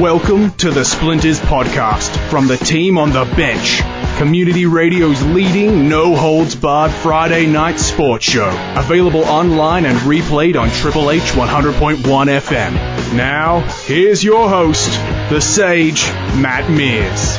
[0.00, 3.80] Welcome to the Splinters podcast from the team on the bench.
[4.18, 8.48] Community Radio's leading no holds barred Friday night sports show.
[8.74, 12.72] Available online and replayed on Triple H 100.1 FM.
[13.14, 14.88] Now, here's your host,
[15.30, 16.02] the sage,
[16.42, 17.38] Matt Mears.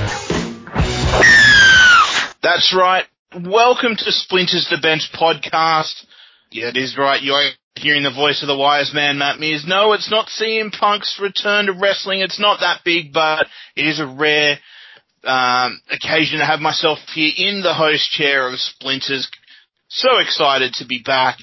[2.42, 3.04] That's right.
[3.38, 6.06] Welcome to Splinters the Bench podcast.
[6.52, 7.22] Yeah, it is right.
[7.22, 9.66] You're hearing the voice of the wise man, Matt Mears.
[9.68, 12.22] No, it's not CM Punk's return to wrestling.
[12.22, 14.60] It's not that big, but it is a rare
[15.24, 19.30] um, occasion to have myself here in the host chair of Splinters.
[19.90, 21.38] So excited to be back.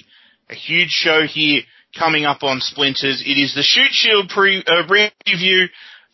[0.49, 1.63] A huge show here
[1.99, 3.23] coming up on Splinters.
[3.25, 5.67] It is the Shute Shield pre- uh, review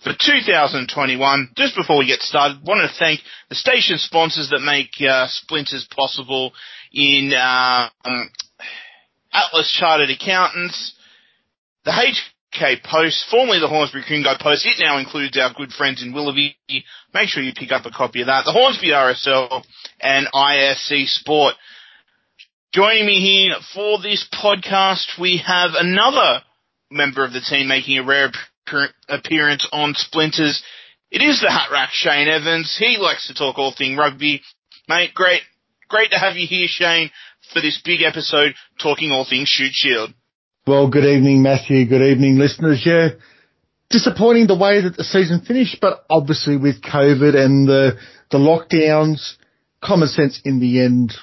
[0.02, 1.50] for 2021.
[1.56, 5.86] Just before we get started, want to thank the station sponsors that make uh, Splinters
[5.94, 6.52] possible
[6.92, 7.88] in uh,
[9.32, 10.94] Atlas Chartered Accountants,
[11.84, 14.66] the HK Post, formerly the Hornsby Ku-ring-gai Post.
[14.66, 16.56] It now includes our good friends in Willoughby.
[17.14, 18.44] Make sure you pick up a copy of that.
[18.44, 19.64] The Hornsby RSL
[20.00, 21.54] and ISC Sport.
[22.72, 26.42] Joining me here for this podcast, we have another
[26.90, 28.30] member of the team making a rare
[29.08, 30.62] appearance on Splinters.
[31.10, 32.76] It is the Hat Rack, Shane Evans.
[32.78, 34.42] He likes to talk all thing rugby.
[34.88, 35.40] Mate, great,
[35.88, 37.10] great to have you here, Shane,
[37.52, 40.14] for this big episode talking all things Shute Shield.
[40.66, 41.86] Well, good evening, Matthew.
[41.86, 42.82] Good evening, listeners.
[42.84, 43.10] Yeah,
[43.90, 47.96] disappointing the way that the season finished, but obviously with COVID and the
[48.30, 49.36] the lockdowns,
[49.82, 51.14] common sense in the end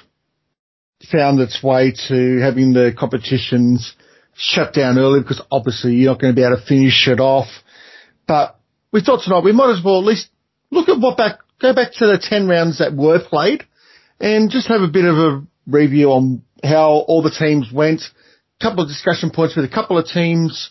[1.12, 3.94] found its way to having the competitions
[4.34, 7.48] shut down early because obviously you're not going to be able to finish it off.
[8.26, 8.58] But
[8.92, 10.28] we thought tonight we might as well at least
[10.70, 13.64] look at what back, go back to the 10 rounds that were played
[14.20, 18.02] and just have a bit of a review on how all the teams went.
[18.60, 20.70] A couple of discussion points with a couple of teams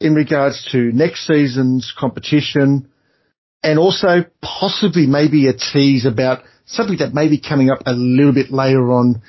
[0.00, 2.88] in regards to next season's competition
[3.62, 8.34] and also possibly maybe a tease about something that may be coming up a little
[8.34, 9.22] bit later on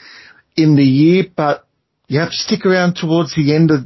[0.55, 1.65] in the year, but
[2.07, 3.79] you have to stick around towards the end of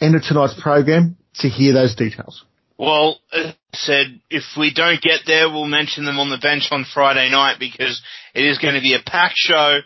[0.00, 2.44] end of tonight's program to hear those details.
[2.76, 6.68] Well, as I said, if we don't get there, we'll mention them on the bench
[6.72, 8.02] on Friday night because
[8.34, 9.78] it is going to be a packed show.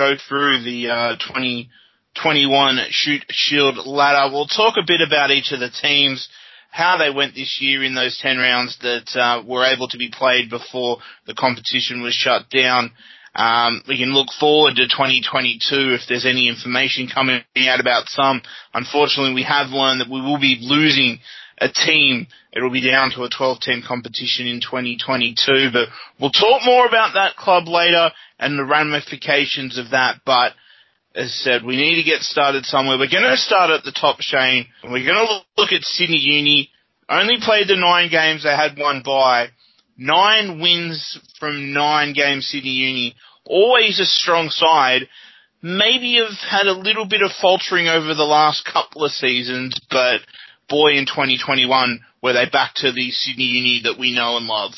[0.00, 4.32] Go through the uh, 2021 Shute Shield ladder.
[4.32, 6.26] We'll talk a bit about each of the teams,
[6.70, 10.10] how they went this year in those 10 rounds that uh, were able to be
[10.10, 12.92] played before the competition was shut down.
[13.34, 18.40] Um, we can look forward to 2022 if there's any information coming out about some.
[18.72, 21.18] Unfortunately, we have learned that we will be losing
[21.60, 22.26] a team.
[22.52, 25.88] It will be down to a 12-10 competition in 2022, but
[26.18, 30.20] we'll talk more about that club later and the ramifications of that.
[30.24, 30.52] But
[31.14, 32.98] as said, we need to get started somewhere.
[32.98, 34.66] We're going to start at the top, Shane.
[34.82, 36.70] We're going to look at Sydney Uni.
[37.08, 38.44] Only played the nine games.
[38.44, 39.50] They had one bye
[40.00, 43.14] nine wins from nine games Sydney Uni.
[43.44, 45.02] Always a strong side.
[45.62, 50.22] Maybe have had a little bit of faltering over the last couple of seasons, but
[50.70, 54.72] boy, in 2021, were they back to the Sydney Uni that we know and love.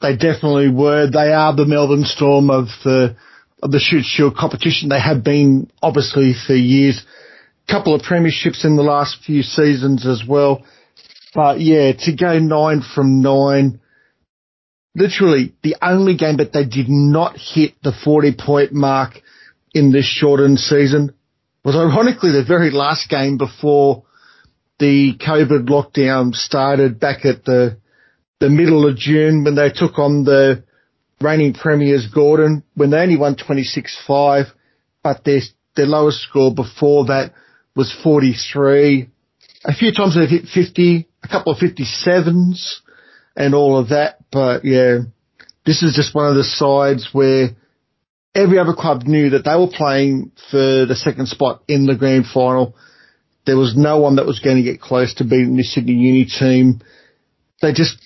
[0.00, 1.10] They definitely were.
[1.10, 3.16] They are the Melbourne Storm of the
[3.62, 4.90] of the Shute Shield competition.
[4.90, 7.02] They have been obviously for years.
[7.66, 10.64] A couple of premierships in the last few seasons as well.
[11.34, 13.80] But yeah, to go nine from nine,
[14.94, 19.22] literally the only game that they did not hit the 40 point mark
[19.72, 21.14] in this shortened season
[21.64, 24.04] was ironically the very last game before
[24.78, 27.78] the COVID lockdown started back at the
[28.40, 30.64] the middle of June when they took on the
[31.20, 34.46] reigning premiers Gordon when they only won 26-5,
[35.02, 35.40] but their
[35.76, 37.32] their lowest score before that
[37.74, 39.08] was 43.
[39.64, 42.80] A few times they've hit 50, a couple of 57s
[43.36, 44.18] and all of that.
[44.30, 44.98] But yeah,
[45.64, 47.50] this is just one of the sides where
[48.34, 52.26] every other club knew that they were playing for the second spot in the grand
[52.26, 52.76] final.
[53.46, 56.24] There was no one that was going to get close to beating the Sydney Uni
[56.24, 56.80] team.
[57.60, 57.96] They just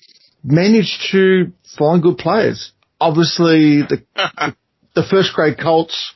[0.43, 2.71] managed to find good players.
[2.99, 4.03] Obviously, the,
[4.95, 6.13] the first grade Colts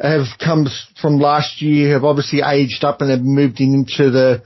[0.00, 0.66] have come
[1.00, 4.42] from last year, have obviously aged up and have moved into the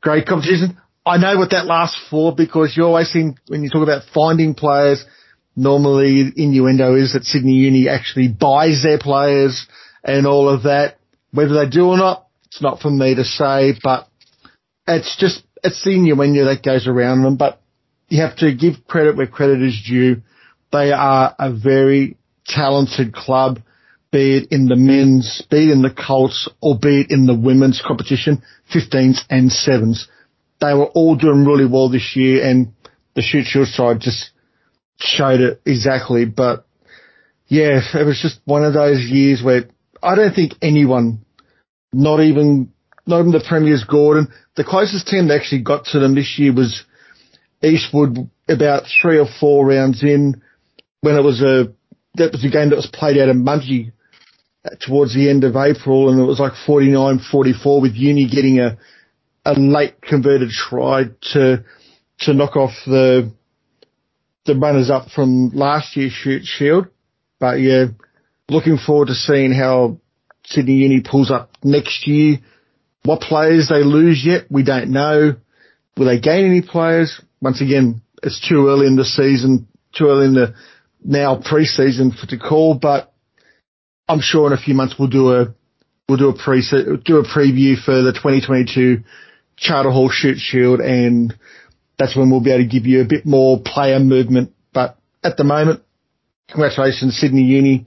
[0.00, 0.78] grade competition.
[1.04, 4.54] I know what that lasts for because you always think when you talk about finding
[4.54, 5.04] players,
[5.54, 9.66] normally innuendo is that Sydney Uni actually buys their players
[10.02, 10.98] and all of that.
[11.32, 12.25] Whether they do or not,
[12.56, 14.08] it's not for me to say, but
[14.88, 17.60] it's just, it's the innuendo that goes around them, but
[18.08, 20.22] you have to give credit where credit is due.
[20.72, 22.16] They are a very
[22.46, 23.60] talented club,
[24.10, 27.38] be it in the men's, be it in the Colts, or be it in the
[27.38, 28.42] women's competition,
[28.72, 30.06] 15s and 7s
[30.60, 32.72] they were all doing really well this year and
[33.14, 34.30] the Shute Shield side just
[34.98, 36.24] showed it exactly.
[36.24, 36.66] But
[37.46, 39.64] yeah, it was just one of those years where
[40.02, 41.24] I don't think anyone,
[41.92, 42.72] not even,
[43.06, 46.52] not even the Premier's Gordon, the closest team that actually got to them this year
[46.52, 46.84] was
[47.62, 50.42] Eastwood about three or four rounds in
[51.00, 51.72] when it was a,
[52.14, 53.92] that was a game that was played out in Mudgee
[54.64, 58.78] uh, towards the end of April and it was like 49-44 with Uni getting a,
[59.44, 61.64] a late converted try to,
[62.20, 63.32] to knock off the,
[64.46, 66.86] the runners up from last year's Shute Shield.
[67.38, 67.86] But yeah,
[68.48, 70.00] looking forward to seeing how
[70.46, 72.38] Sydney Uni pulls up next year.
[73.04, 75.36] What players they lose yet, we don't know.
[75.96, 77.20] Will they gain any players?
[77.40, 80.54] Once again, it's too early in the season, too early in the
[81.04, 83.12] now pre-season for to call, but
[84.08, 85.54] I'm sure in a few months we'll do a
[86.08, 86.62] we'll do a pre
[87.04, 89.02] do a preview for the 2022
[89.56, 91.34] Charter Hall Shute Shield, and
[91.98, 94.52] that's when we'll be able to give you a bit more player movement.
[94.72, 95.82] But at the moment,
[96.48, 97.86] congratulations Sydney Uni,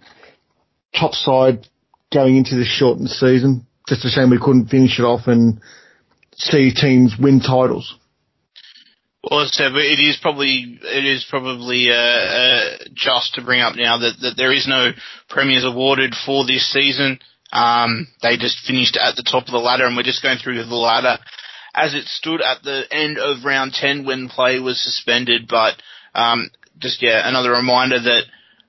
[0.97, 1.67] top side
[2.13, 3.65] going into this shortened season.
[3.88, 5.59] Just a shame we couldn't finish it off and
[6.35, 7.95] see teams win titles.
[9.23, 14.13] Well, it is probably it is probably uh, uh, just to bring up now that,
[14.21, 14.91] that there is no
[15.27, 17.19] premiers awarded for this season.
[17.51, 20.63] Um, they just finished at the top of the ladder, and we're just going through
[20.63, 21.17] the ladder
[21.75, 25.47] as it stood at the end of round ten when play was suspended.
[25.50, 25.81] But
[26.15, 28.23] um, just yeah, another reminder that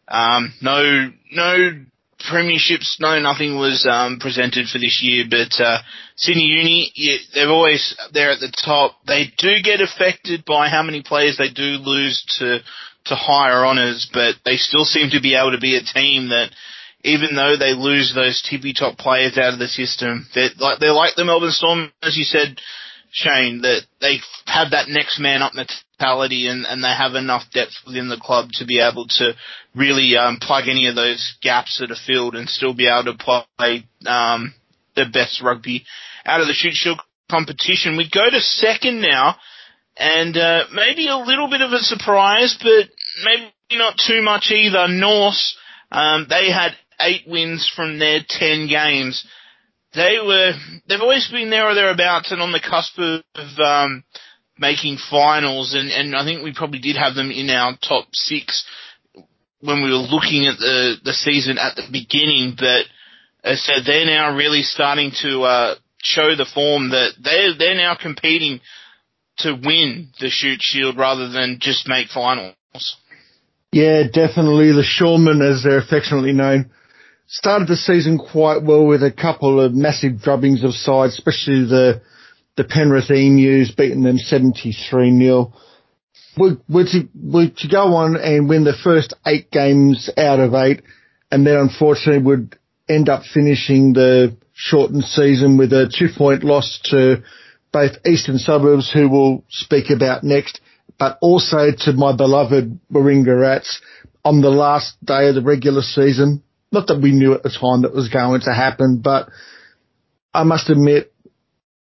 [0.08, 1.84] um, no no
[2.28, 5.24] premierships, no, nothing was um, presented for this year.
[5.28, 5.78] But uh,
[6.16, 8.96] Sydney Uni, yeah, they're always there at the top.
[9.06, 12.60] They do get affected by how many players they do lose to
[13.06, 16.50] to higher honours, but they still seem to be able to be a team that,
[17.02, 20.92] even though they lose those tippy top players out of the system, they're like they're
[20.92, 22.60] like the Melbourne Storm, as you said,
[23.12, 27.74] Shane, that they have that next man up mentality and, and they have enough depth
[27.86, 29.34] within the club to be able to
[29.74, 33.44] really um, plug any of those gaps that are filled and still be able to
[33.58, 34.54] play um,
[34.96, 35.84] the best rugby
[36.24, 37.96] out of the Shute Shield competition.
[37.96, 39.36] We go to second now,
[39.96, 42.88] and uh, maybe a little bit of a surprise, but
[43.24, 44.88] maybe not too much either.
[44.88, 45.56] Norths,
[45.92, 49.26] um, they had eight wins from their ten games.
[49.94, 50.52] They were,
[50.88, 54.04] they've always been there or thereabouts and on the cusp of, um,
[54.58, 58.64] making finals, and, and I think we probably did have them in our top six
[59.60, 62.84] when we were looking at the, the season at the beginning, but
[63.42, 67.74] as I said, they're now really starting to uh, show the form that they're, they're
[67.74, 68.60] now competing
[69.38, 72.54] to win the Shute Shield rather than just make finals.
[73.72, 74.72] Yeah, definitely.
[74.72, 76.70] The Shoremen, as they're affectionately known,
[77.30, 82.02] started the season quite well with a couple of massive drubbings of sides, especially the
[82.56, 85.52] the Penrith Emus beating them 73-0.
[86.36, 90.52] We're, we're, to, we're to go on and win the first eight games out of
[90.54, 90.82] eight,
[91.30, 97.22] and then unfortunately would end up finishing the shortened season with a two-point loss to
[97.72, 100.60] both Eastern Suburbs, who we'll speak about next,
[100.98, 103.80] but also to my beloved Warringah Rats
[104.24, 106.42] on the last day of the regular season.
[106.72, 109.28] Not that we knew at the time that was going to happen, but
[110.32, 111.12] I must admit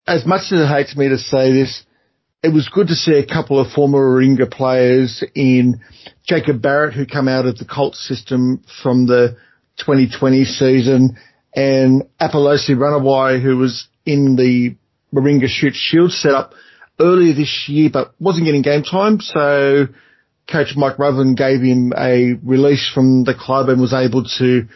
[0.05, 1.83] as much as it hates me to say this,
[2.43, 5.81] it was good to see a couple of former Warringah players in
[6.25, 9.35] Jacob Barrett, who come out of the Colts system from the
[9.79, 11.17] 2020 season,
[11.53, 14.75] and Apolosi Runaway, who was in the
[15.13, 16.53] Warringah Shute Shield setup
[16.99, 19.19] earlier this year, but wasn't getting game time.
[19.19, 19.87] So
[20.51, 24.67] coach Mike Rutherland gave him a release from the club and was able to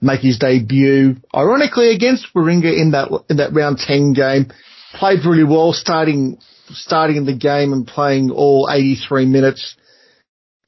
[0.00, 4.50] make his debut, ironically against Warringah in that, in that round 10 game
[4.94, 6.38] played really well, starting
[6.72, 9.76] starting in the game and playing all 83 minutes.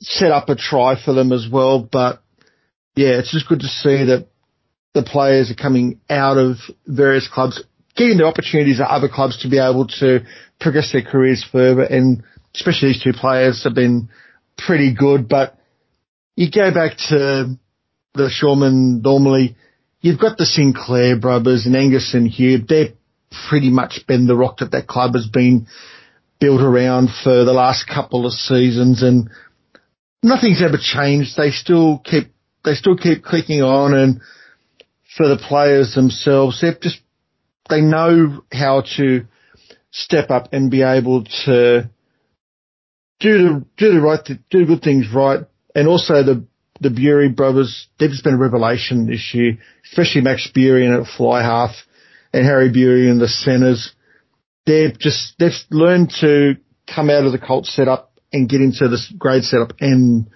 [0.01, 2.23] Set up a try for them as well, but
[2.97, 4.27] yeah, it's just good to see that
[4.95, 7.63] the players are coming out of various clubs,
[7.97, 10.21] getting the opportunities at other clubs to be able to
[10.61, 11.83] progress their careers further.
[11.83, 14.09] And especially these two players have been
[14.67, 15.29] pretty good.
[15.29, 15.57] But
[16.37, 17.57] you go back to
[18.15, 19.57] the Shoremen normally,
[20.01, 22.59] you've got the Sinclair brothers and Angus and Hugh.
[22.59, 22.95] They're
[23.49, 25.67] pretty much been the rock that that club has been
[26.41, 29.31] built around for the last couple of seasons and
[30.23, 31.37] nothing's ever changed.
[31.37, 32.33] They still keep,
[32.65, 34.21] they still keep clicking on and
[35.17, 37.01] for the players themselves, they've just,
[37.69, 39.27] they know how to
[39.91, 41.91] step up and be able to
[43.23, 45.41] do the, do the right, do good things right.
[45.75, 46.45] And also the,
[46.81, 51.07] the Bury brothers, they've just been a revelation this year, especially Max Bury and at
[51.17, 51.71] fly half
[52.33, 53.93] and Harry Bury in the centres.
[54.67, 56.57] they've just, they've learned to
[56.93, 59.75] come out of the cult setup and get into this grade setup.
[59.81, 60.29] And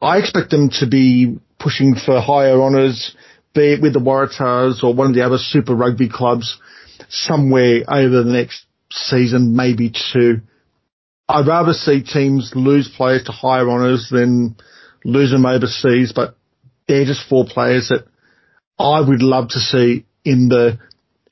[0.00, 3.16] I expect them to be pushing for higher honours,
[3.52, 6.58] be it with the Waratahs or one of the other super rugby clubs
[7.08, 10.42] somewhere over the next season, maybe two.
[11.30, 14.56] I'd rather see teams lose players to higher honours than
[15.04, 16.36] lose them overseas, but
[16.88, 18.06] they're just four players that
[18.78, 20.78] I would love to see in the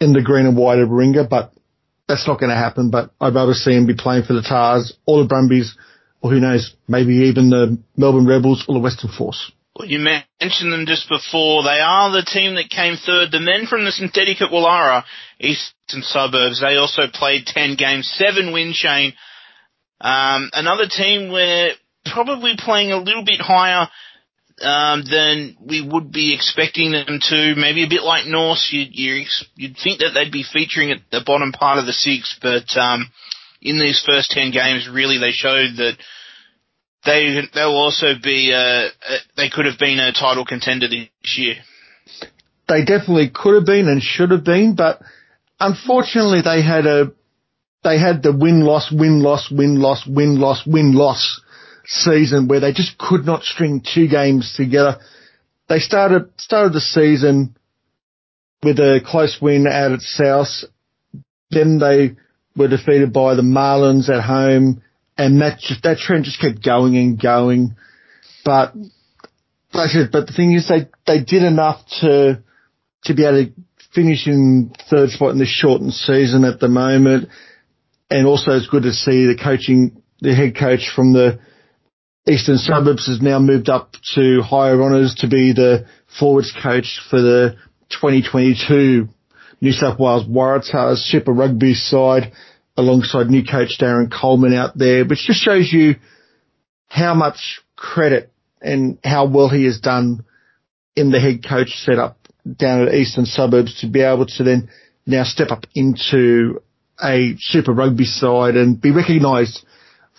[0.01, 1.53] in the green and white of Warringah, but
[2.07, 2.91] that's not going to happen.
[2.91, 5.77] But I'd rather see him be playing for the Tahs or the Brumbies,
[6.21, 9.51] or who knows, maybe even the Melbourne Rebels or the Western Force.
[9.75, 11.63] Well, you mentioned them just before.
[11.63, 13.31] They are the team that came third.
[13.31, 15.05] The men from the synthetic at Woollahra,
[15.39, 19.13] eastern suburbs, they also played 10 games, seven wins, Shane.
[20.01, 21.73] Um, another team where
[22.05, 23.89] probably playing a little bit higher
[24.61, 27.55] um, than we would be expecting them to.
[27.57, 31.53] Maybe a bit like Norths, you'd, you'd think that they'd be featuring at the bottom
[31.53, 33.11] part of the six, but um,
[33.63, 35.97] in these first ten games, really they showed that
[37.05, 38.89] they they'll also be uh,
[39.37, 41.57] they could have been a title contender this year.
[42.69, 45.01] They definitely could have been and should have been, but
[45.59, 47.13] unfortunately they had a
[47.85, 51.41] they had the win loss win loss win loss win loss win loss
[51.85, 54.99] season where they just could not string two games together.
[55.69, 57.57] They started started the season
[58.63, 60.49] with a close win out at South.
[61.51, 62.17] Then they
[62.57, 64.83] were defeated by the Marlins at home,
[65.17, 67.77] and that just that trend just kept going and going.
[68.45, 68.75] But
[69.73, 72.43] like I said, but the thing is, they they did enough to
[73.05, 73.53] to be able to
[73.95, 77.29] finish in third spot in this shortened season at the moment.
[78.11, 81.39] And also, it's good to see the coaching, the head coach from the
[82.27, 85.87] Eastern Suburbs has now moved up to higher honours to be the
[86.19, 87.57] forwards coach for the
[87.91, 89.09] 2022
[89.61, 92.33] New South Wales Waratahs Super Rugby side
[92.77, 95.97] alongside new coach Darren Coleman out there, which just shows you
[96.87, 100.25] how much credit and how well he has done
[100.95, 102.19] in the head coach setup
[102.57, 104.69] down at Eastern Suburbs to be able to then
[105.07, 106.63] now step up into
[107.03, 109.65] a Super Rugby side and be recognised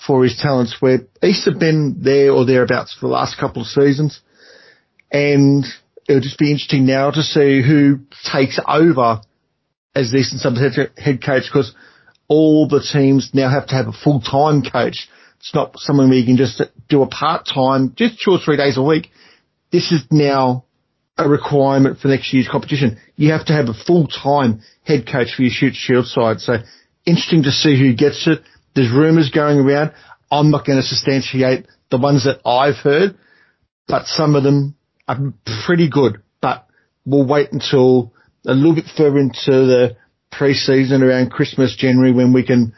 [0.05, 3.67] for his talents where East have been there or thereabouts for the last couple of
[3.67, 4.21] seasons.
[5.11, 5.65] And
[6.07, 7.99] it'll just be interesting now to see who
[8.31, 9.21] takes over
[9.95, 11.73] as the Eastern Suburbs head coach because
[12.27, 15.09] all the teams now have to have a full-time coach.
[15.39, 18.77] It's not someone where you can just do a part-time, just two or three days
[18.77, 19.09] a week.
[19.71, 20.65] This is now
[21.19, 22.97] a requirement for next year's competition.
[23.15, 26.39] You have to have a full-time head coach for your Shute Shield side.
[26.39, 26.55] So
[27.05, 28.41] interesting to see who gets it.
[28.73, 29.91] There's rumours going around.
[30.31, 33.17] I'm not going to substantiate the ones that I've heard,
[33.87, 34.75] but some of them
[35.07, 35.33] are
[35.65, 36.21] pretty good.
[36.41, 36.67] But
[37.05, 38.13] we'll wait until
[38.45, 39.97] a little bit further into the
[40.31, 42.73] pre-season around Christmas, January, when we can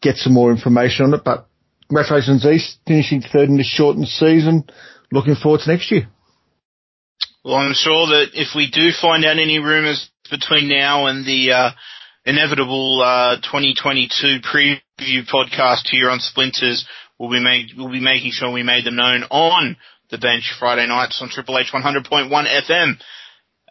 [0.00, 1.22] get some more information on it.
[1.24, 1.46] But
[1.88, 4.64] congratulations, East, finishing third in this shortened season.
[5.12, 6.08] Looking forward to next year.
[7.44, 11.52] Well, I'm sure that if we do find out any rumours between now and the
[11.52, 11.70] uh,
[12.28, 16.86] inevitable uh, 2022 preview podcast here on Splinters.
[17.18, 19.76] We'll be, make, we'll be making sure we made them known on
[20.10, 22.94] the bench Friday nights on Triple H 100.1 FM.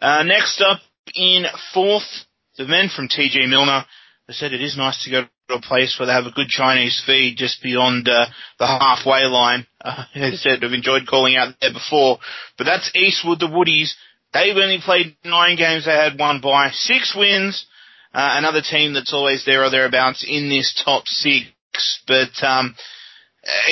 [0.02, 0.80] Uh, next up
[1.14, 3.84] in fourth, the men from TG Milner.
[4.26, 7.02] They said it is nice to go a place where they have a good Chinese
[7.04, 8.26] feed just beyond uh,
[8.58, 9.66] the halfway line.
[9.80, 12.18] Uh, as I said, I've enjoyed calling out there before.
[12.56, 13.92] But that's Eastwood, the Woodies.
[14.32, 15.86] They've only played nine games.
[15.86, 17.66] They had one bye six wins
[18.14, 21.46] uh, another team that's always there or thereabouts in this top six.
[22.06, 22.74] But um,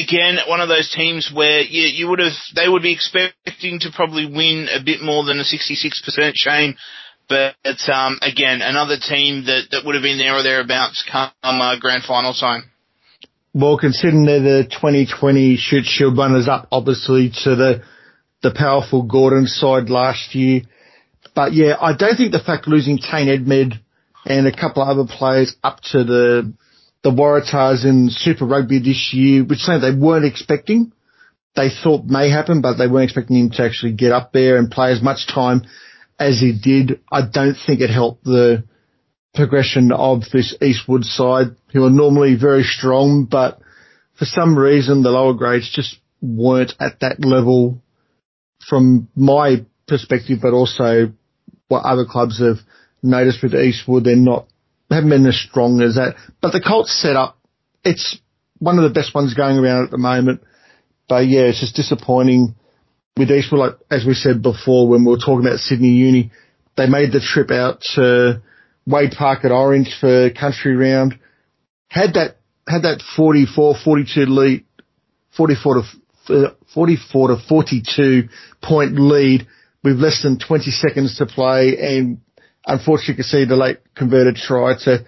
[0.00, 3.90] again, one of those teams where you, you would have they would be expecting to
[3.94, 6.76] probably win a bit more than a 66% Shane.
[7.28, 7.56] But
[7.92, 12.04] um, again, another team that, that would have been there or thereabouts come uh, grand
[12.04, 12.70] final time.
[13.52, 17.82] Well, considering they're the 2020 Shute Shield runners up, obviously to the
[18.42, 20.60] the powerful Gordon side last year.
[21.34, 23.80] But yeah, I don't think the fact losing Tane Edmed
[24.26, 26.52] and a couple of other players up to the
[27.02, 30.92] the Waratahs in Super Rugby this year, which something they weren't expecting.
[31.54, 34.70] They thought may happen, but they weren't expecting him to actually get up there and
[34.70, 35.62] play as much time
[36.18, 37.00] as he did.
[37.10, 38.64] I don't think it helped the
[39.34, 43.60] progression of this Eastwood side, who are normally very strong, but
[44.18, 47.82] for some reason the lower grades just weren't at that level
[48.68, 51.12] from my perspective, but also
[51.68, 52.56] what other clubs have
[53.02, 54.46] noticed with Eastwood, they're not,
[54.90, 56.16] haven't been as strong as that.
[56.40, 57.38] But the Colts setup,
[57.84, 58.18] it's
[58.58, 60.42] one of the best ones going around at the moment.
[61.08, 62.54] But yeah, it's just disappointing
[63.16, 63.60] with Eastwood.
[63.60, 66.30] Like, as we said before when we were talking about Sydney Uni,
[66.76, 68.42] they made the trip out to
[68.86, 71.18] Wade Park at Orange for country round.
[71.88, 72.36] Had that,
[72.68, 74.64] had that 44, 42 lead,
[75.36, 75.82] 44
[76.26, 78.28] to, 44 to 42
[78.62, 79.46] point lead
[79.82, 82.20] with less than 20 seconds to play and
[82.66, 85.04] unfortunately you could see the late converted try to,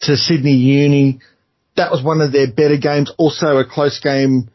[0.00, 1.20] to Sydney Uni.
[1.76, 3.12] That was one of their better games.
[3.16, 4.50] Also a close game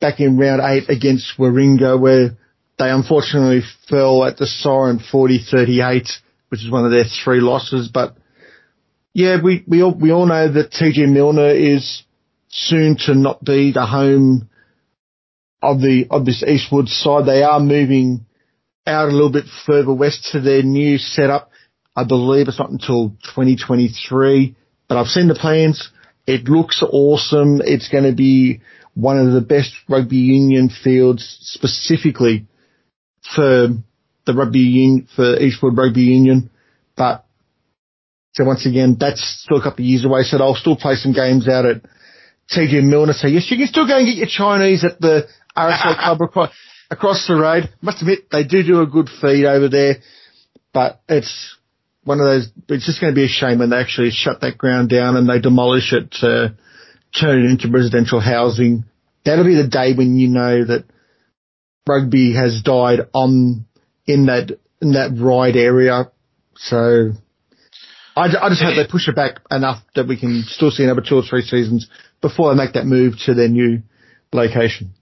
[0.00, 2.36] back in round eight against Warringah where
[2.78, 6.08] they unfortunately fell at the siren 40-38,
[6.48, 7.90] which is one of their three losses.
[7.92, 8.16] But
[9.12, 12.04] yeah, we, we all, we all know that TG Milner is
[12.48, 14.48] soon to not be the home
[15.60, 17.26] of the, of this Eastwood side.
[17.26, 18.26] They are moving
[18.86, 21.50] out a little bit further west to their new setup.
[21.96, 24.54] I believe it's not until 2023,
[24.88, 25.90] but I've seen the plans.
[26.28, 27.60] It looks awesome.
[27.64, 28.60] It's going to be
[28.98, 32.48] one of the best rugby union fields specifically
[33.34, 33.68] for
[34.26, 36.50] the rugby union, for Eastwood Rugby Union.
[36.96, 37.24] But
[38.32, 40.24] so once again, that's still a couple of years away.
[40.24, 41.82] So I'll still play some games out at
[42.50, 43.12] TG Milner.
[43.12, 46.50] So yes, you can still go and get your Chinese at the RSL club across,
[46.90, 47.70] across the road.
[47.80, 49.98] Must admit, they do do a good feed over there,
[50.74, 51.56] but it's
[52.02, 54.58] one of those, it's just going to be a shame when they actually shut that
[54.58, 56.56] ground down and they demolish it to
[57.18, 58.84] turn it into residential housing.
[59.24, 60.84] That'll be the day when you know that
[61.86, 63.66] rugby has died on,
[64.06, 66.10] in that, in that ride area.
[66.56, 67.12] So
[68.16, 71.02] I, I just hope they push it back enough that we can still see another
[71.06, 71.88] two or three seasons
[72.20, 73.82] before they make that move to their new
[74.32, 74.92] location.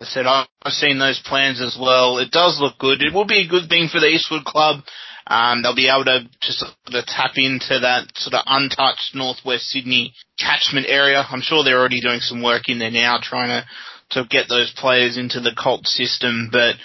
[0.00, 2.18] I said I've seen those plans as well.
[2.18, 3.02] It does look good.
[3.02, 4.82] It will be a good thing for the Eastwood Club.
[5.26, 9.68] Um, they'll be able to just sort of tap into that sort of untouched northwest
[9.68, 11.24] Sydney catchment area.
[11.28, 13.64] I'm sure they're already doing some work in there now, trying to
[14.10, 16.50] to get those players into the Colt system.
[16.52, 16.76] But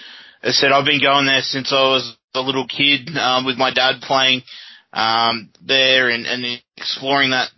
[0.42, 3.58] as I said, I've been going there since I was a little kid um, with
[3.58, 4.42] my dad playing
[4.94, 7.50] um, there and, and exploring that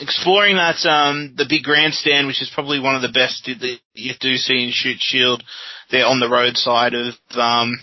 [0.00, 4.12] exploring that um, the big grandstand, which is probably one of the best that you
[4.20, 5.42] do see in Shute Shield.
[5.90, 7.80] There on the roadside of um,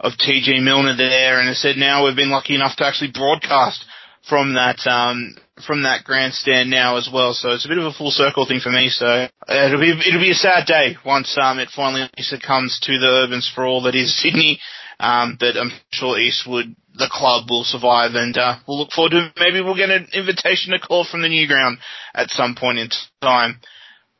[0.00, 3.84] of TG Milner there, and I said now we've been lucky enough to actually broadcast
[4.28, 5.34] from that um,
[5.66, 7.32] from that grandstand now as well.
[7.34, 8.88] So it's a bit of a full circle thing for me.
[8.90, 13.24] So it'll be it'll be a sad day once um, it finally succumbs to the
[13.24, 14.60] urban sprawl that is Sydney.
[15.00, 19.32] Um, but I'm sure Eastwood, the club, will survive, and uh, we'll look forward to
[19.38, 21.78] maybe we'll get an invitation to call from the new ground
[22.14, 22.88] at some point in
[23.22, 23.60] time.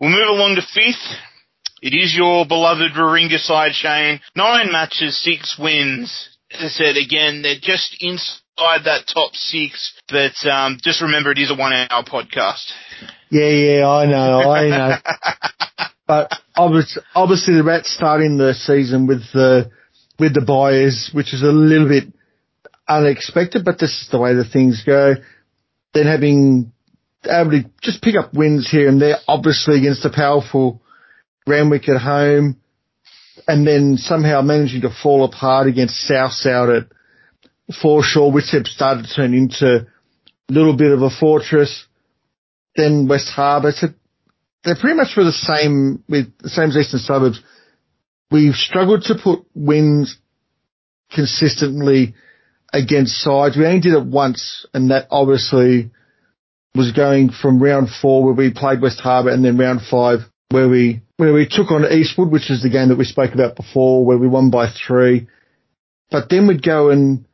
[0.01, 1.19] We'll move along to fifth.
[1.81, 4.21] It is your beloved Warringah side, Shane.
[4.35, 6.29] Nine matches, six wins.
[6.51, 11.39] As I said again, they're just inside that top six, but um, just remember it
[11.39, 12.65] is a one-hour podcast.
[13.31, 14.97] Yeah, yeah, I know, I know.
[16.07, 19.71] but obviously, obviously the Rats starting the season with the
[20.19, 22.13] with the buyers, which is a little bit
[22.89, 25.15] unexpected, but this is the way the things go.
[25.95, 26.73] Then having
[27.25, 30.81] able to just pick up wins here and there, obviously against the powerful
[31.49, 32.61] Randwick at home,
[33.47, 36.87] and then somehow managing to fall apart against South South at
[37.83, 39.87] Forshaw, which had started to turn into
[40.49, 41.87] a little bit of a fortress.
[42.77, 43.73] Then West Harbour.
[43.73, 43.89] So
[44.65, 47.41] they're pretty much for the same with the same as Eastern Suburbs.
[48.31, 50.19] We've struggled to put wins
[51.11, 52.15] consistently
[52.73, 53.57] against sides.
[53.57, 55.91] We only did it once, and that obviously
[56.75, 60.69] was going from round four where we played West Harbour, and then round five where
[60.69, 64.07] we where we took on Eastwood, which is the game that we spoke about before,
[64.07, 65.27] where we won by three.
[66.11, 67.27] But then we'd go and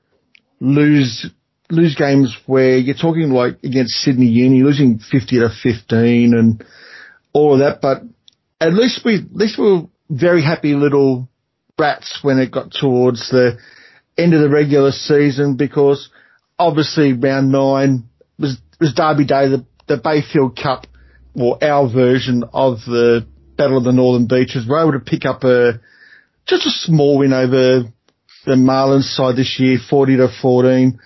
[0.58, 1.26] lose
[1.70, 6.64] lose games where you're talking like against Sydney Uni, losing fifty to fifteen and
[7.34, 7.82] all of that.
[7.82, 8.02] But
[8.58, 11.28] at least we at least we were very happy little
[11.78, 13.58] rats when it got towards the
[14.16, 16.08] end of the regular season because
[16.58, 20.86] obviously round nine was was Derby Day, the the Bayfield Cup
[21.34, 24.66] or our version of the Battle of the Northern Beaches.
[24.68, 25.80] We're able to pick up a,
[26.46, 27.84] just a small win over
[28.44, 30.98] the Marlins side this year, 40 to 14.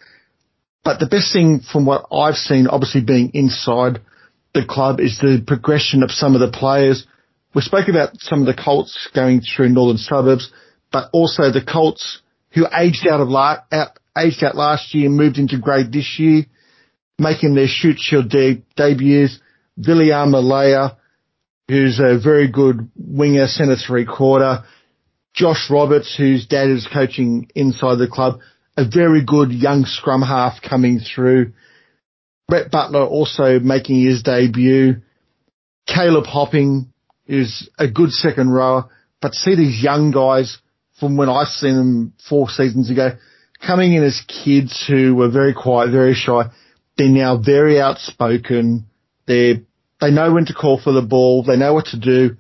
[0.84, 4.00] But the best thing from what I've seen, obviously being inside
[4.54, 7.06] the club, is the progression of some of the players.
[7.54, 10.50] We spoke about some of the Colts going through northern suburbs,
[10.90, 15.58] but also the Colts who aged out of out, aged out last year, moved into
[15.58, 16.46] grade this year,
[17.18, 19.40] making their Shute Shield de- debuts.
[19.78, 20.96] Villiam Malaya,
[21.68, 24.64] who's a very good winger, centre three quarter.
[25.34, 28.40] Josh Roberts, whose dad is coaching inside the club,
[28.76, 31.52] a very good young scrum half coming through.
[32.48, 35.02] Brett Butler also making his debut.
[35.86, 36.92] Caleb Hopping
[37.26, 38.88] is a good second rower,
[39.20, 40.58] but see these young guys
[40.98, 43.10] from when I've seen them four seasons ago
[43.64, 46.50] coming in as kids who were very quiet, very shy.
[46.96, 48.86] They're now very outspoken.
[49.26, 49.64] They
[50.00, 51.42] they know when to call for the ball.
[51.42, 52.36] They know what to do,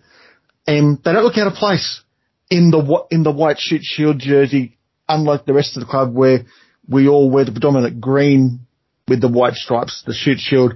[0.66, 2.02] and they don't look out of place
[2.50, 4.78] in the in the white Shute Shield jersey.
[5.08, 6.44] Unlike the rest of the club, where
[6.88, 8.60] we all wear the predominant green
[9.08, 10.74] with the white stripes, the Shute Shield.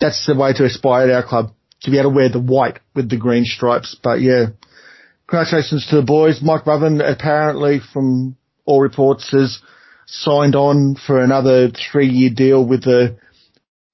[0.00, 2.78] That's the way to aspire at our club to be able to wear the white
[2.94, 3.96] with the green stripes.
[4.02, 4.46] But yeah,
[5.26, 6.40] congratulations to the boys.
[6.42, 9.60] Mike Brabham apparently from all reports has
[10.06, 13.16] signed on for another three year deal with the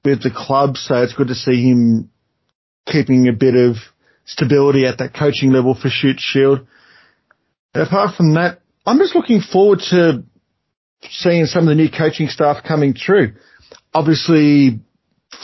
[0.06, 2.10] with the club, so it's good to see him
[2.86, 3.76] keeping a bit of
[4.24, 6.66] stability at that coaching level for Shute Shield.
[7.74, 10.24] And apart from that, I'm just looking forward to
[11.10, 13.34] seeing some of the new coaching staff coming through.
[13.92, 14.80] Obviously,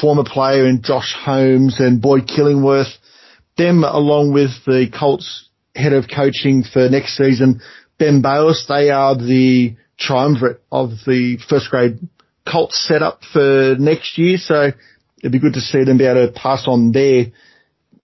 [0.00, 2.92] former player in Josh Holmes and Boyd Killingworth,
[3.58, 7.60] them along with the Colts head of coaching for next season,
[7.98, 11.98] Ben Bayliss, they are the triumvirate of the first grade
[12.50, 14.36] Colts set up for next year.
[14.38, 14.72] So
[15.18, 17.26] it'd be good to see them be able to pass on their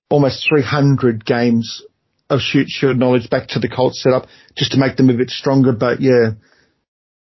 [0.09, 1.83] almost 300 games
[2.31, 5.31] of Shute Shield knowledge back to the Colts setup just to make them a bit
[5.31, 5.73] stronger.
[5.73, 6.33] But yeah,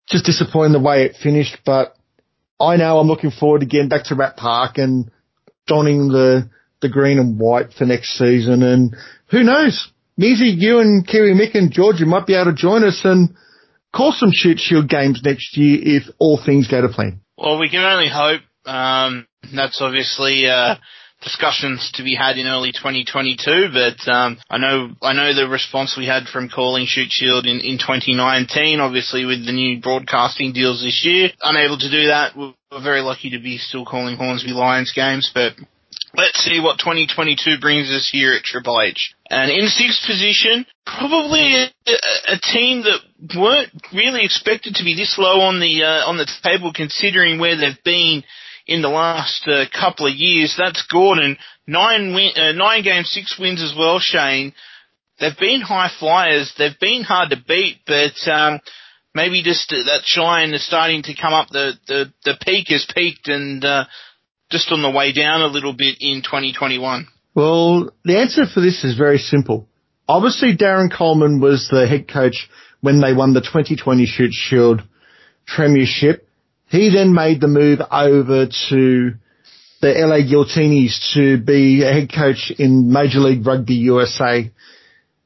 [0.08, 1.58] just disappointing the way it finished.
[1.65, 1.95] But
[2.60, 5.12] I know I'm looking forward getting back to Rat Park and
[5.67, 6.49] donning the,
[6.82, 8.63] the green and white for next season.
[8.63, 8.95] And
[9.30, 9.89] who knows?
[10.19, 13.36] Measy, you and Kiwi Mick and Georgia might be able to join us and
[13.93, 17.21] call some Shute Shield games next year if all things go to plan.
[17.38, 18.41] Well, we can only hope.
[18.65, 20.75] Um, that's obviously uh,
[21.21, 23.69] discussions to be had in early 2022.
[23.73, 27.60] But um, I know I know the response we had from calling Shute Shield in,
[27.60, 28.79] in 2019.
[28.79, 32.38] Obviously, with the new broadcasting deals this year, unable to do that.
[32.38, 35.53] We're very lucky to be still calling Hornsby Lions games, but
[36.15, 39.15] let's see what 2022 brings us here at Triple H.
[39.33, 41.67] And in sixth position, probably a,
[42.33, 42.99] a, team that
[43.35, 47.57] weren't really expected to be this low on the uh, on the table, considering where
[47.57, 48.23] they've been
[48.67, 50.55] in the last uh, couple of years.
[50.57, 51.37] That's Gordon.
[51.65, 53.99] Nine win, uh, nine games, six wins as well.
[53.99, 54.53] Shane.
[55.19, 56.53] They've been high flyers.
[56.57, 58.59] They've been hard to beat, but um,
[59.15, 61.49] maybe just that shine is starting to come up.
[61.49, 63.85] The the the peak has peaked and uh,
[64.51, 67.07] just on the way down a little bit in 2021.
[67.35, 69.67] Well, the answer for this is very simple.
[70.07, 72.47] Obviously, Darren Coleman was the head coach
[72.81, 74.83] when they won the 2020 Shute Shield
[75.47, 76.27] Premiership.
[76.69, 79.11] He then made the move over to
[79.81, 84.51] the LA Giltinis to be a head coach in Major League Rugby USA.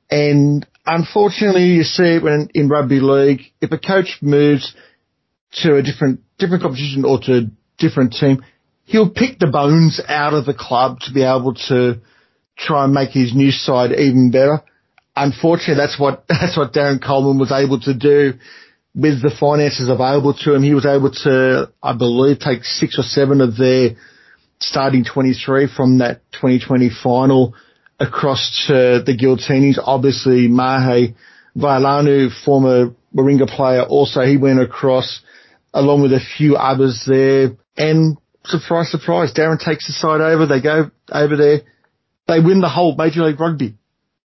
[0.09, 4.73] And unfortunately, you see it when in rugby league, if a coach moves
[5.63, 7.41] to a different, different competition or to a
[7.77, 8.43] different team,
[8.88, 12.00] he'll pick the bones out of the club to be able to
[12.58, 14.63] try and make his new side even better.
[15.15, 18.34] Unfortunately, that's what, that's what Darren Coleman was able to do
[18.95, 20.63] with the finances available to him.
[20.63, 23.91] He was able to, I believe, take six or seven of their
[24.60, 27.54] starting 23 from that 2020 final
[28.00, 29.78] across to the Giltinis.
[29.84, 31.13] Obviously, Mahe
[31.56, 35.21] Vailanu, former Warringah player, also he went across
[35.73, 37.52] along with a few others there.
[37.76, 40.45] And surprise, surprise, Darren takes the side over.
[40.45, 41.62] They go over there.
[42.27, 43.75] They win the whole Major League Rugby.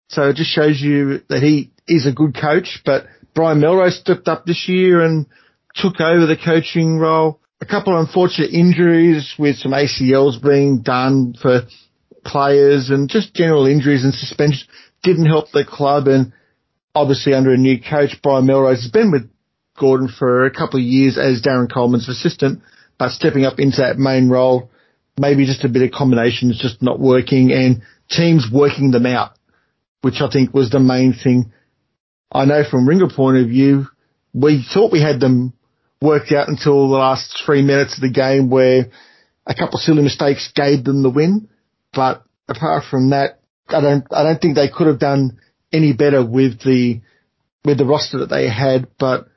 [0.08, 4.28] So it just shows you that he is a good coach, but Brian Melrose stepped
[4.28, 5.26] up this year and
[5.74, 7.40] took over the coaching role.
[7.60, 11.62] A couple of unfortunate injuries with some ACLs being done for
[12.24, 14.66] players and just general injuries and suspensions
[15.02, 16.32] didn't help the club and
[16.94, 19.30] obviously under a new coach, Brian Melrose has been with
[19.78, 22.60] Gordon for a couple of years as Darren Coleman's assistant
[22.98, 24.70] but stepping up into that main role,
[25.18, 29.32] maybe just a bit of combination combinations just not working and teams working them out,
[30.02, 31.52] which I think was the main thing.
[32.30, 33.86] I know from Ringer point of view,
[34.32, 35.54] we thought we had them
[36.00, 38.90] worked out until the last three minutes of the game where
[39.46, 41.48] a couple of silly mistakes gave them the win.
[41.92, 45.38] But apart from that, I don't, I don't think they could have done
[45.72, 47.00] any better with the,
[47.64, 48.88] with the roster that they had.
[48.98, 49.28] But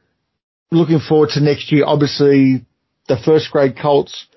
[0.72, 2.66] looking forward to next year, obviously
[3.08, 4.28] the first grade Colts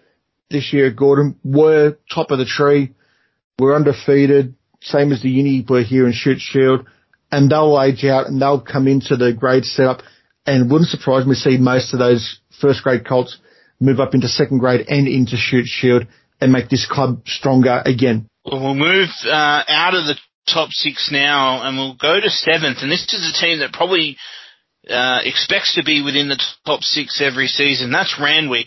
[0.51, 2.95] this year Gordon were top of the tree,
[3.59, 6.87] were undefeated, same as the uni were here in Shute Shield,
[7.31, 10.03] and they'll age out and they'll come into the grade setup.
[10.47, 13.39] And wouldn't surprise me to see most of those first grade Colts
[13.81, 16.07] move up into second grade and into Shute Shield
[16.41, 18.29] and make this club stronger again.
[18.45, 20.17] Well, we'll move uh, out of the
[20.53, 22.79] top six now and we'll go to seventh.
[22.83, 24.19] And this is a team that probably
[24.89, 27.91] uh, expects to be within the top six every season.
[27.91, 28.67] That's Randwick.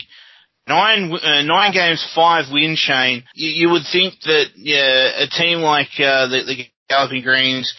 [0.68, 3.24] Nine uh, nine games, five win chain.
[3.34, 7.74] you, you, would think that yeah, a team like uh, the, the Galloping Greens,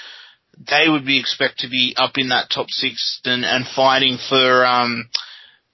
[0.57, 4.65] they would be expect to be up in that top six and, and fighting for
[4.65, 5.09] um,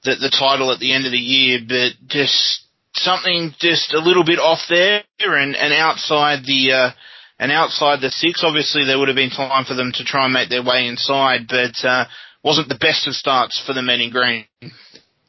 [0.03, 4.25] the, the title at the end of the year, but just something just a little
[4.25, 6.91] bit off there and, and outside the uh,
[7.39, 8.43] and outside the six.
[8.45, 11.47] Obviously, there would have been time for them to try and make their way inside,
[11.49, 12.05] but uh,
[12.45, 14.45] wasn't the best of starts for the men in green.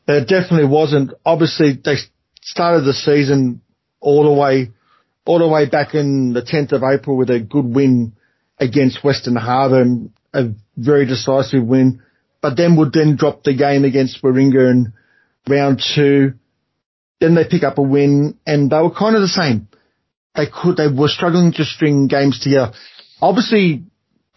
[0.08, 1.14] It definitely wasn't.
[1.26, 1.96] Obviously, they
[2.42, 3.62] started the season
[4.00, 4.72] all the way
[5.26, 8.14] all the way back in the 10th of April with a good win
[8.60, 12.04] against Western Harbour and a very decisive win,
[12.42, 14.94] but then would then drop the game against Warringah in
[15.48, 16.34] round two.
[17.20, 19.68] Then they pick up a win and they were kind of the same.
[20.36, 22.74] They could, they were struggling to string games together.
[23.22, 23.86] Obviously,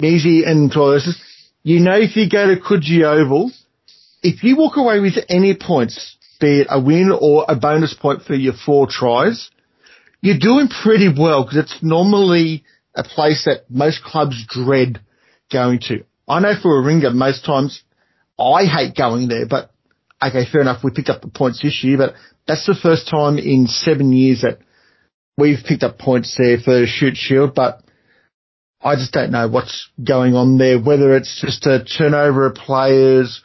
[0.00, 1.20] Easy and Torres,
[1.62, 3.50] you know if you go to Coogee Oval,
[4.22, 8.22] if you walk away with any points, be it a win or a bonus point
[8.22, 9.50] for your four tries,
[10.20, 15.00] you're doing pretty well because it's normally a place that most clubs dread
[15.52, 16.04] going to.
[16.28, 17.82] I know for Warringah, most times
[18.38, 19.70] I hate going there, but
[20.22, 20.82] okay, fair enough.
[20.84, 22.14] We picked up the points this year, but
[22.46, 24.58] that's the first time in seven years that
[25.36, 27.82] we've picked up points there for Shute Shield, but
[28.80, 33.42] I just don't know what's going on there, whether it's just a turnover of players.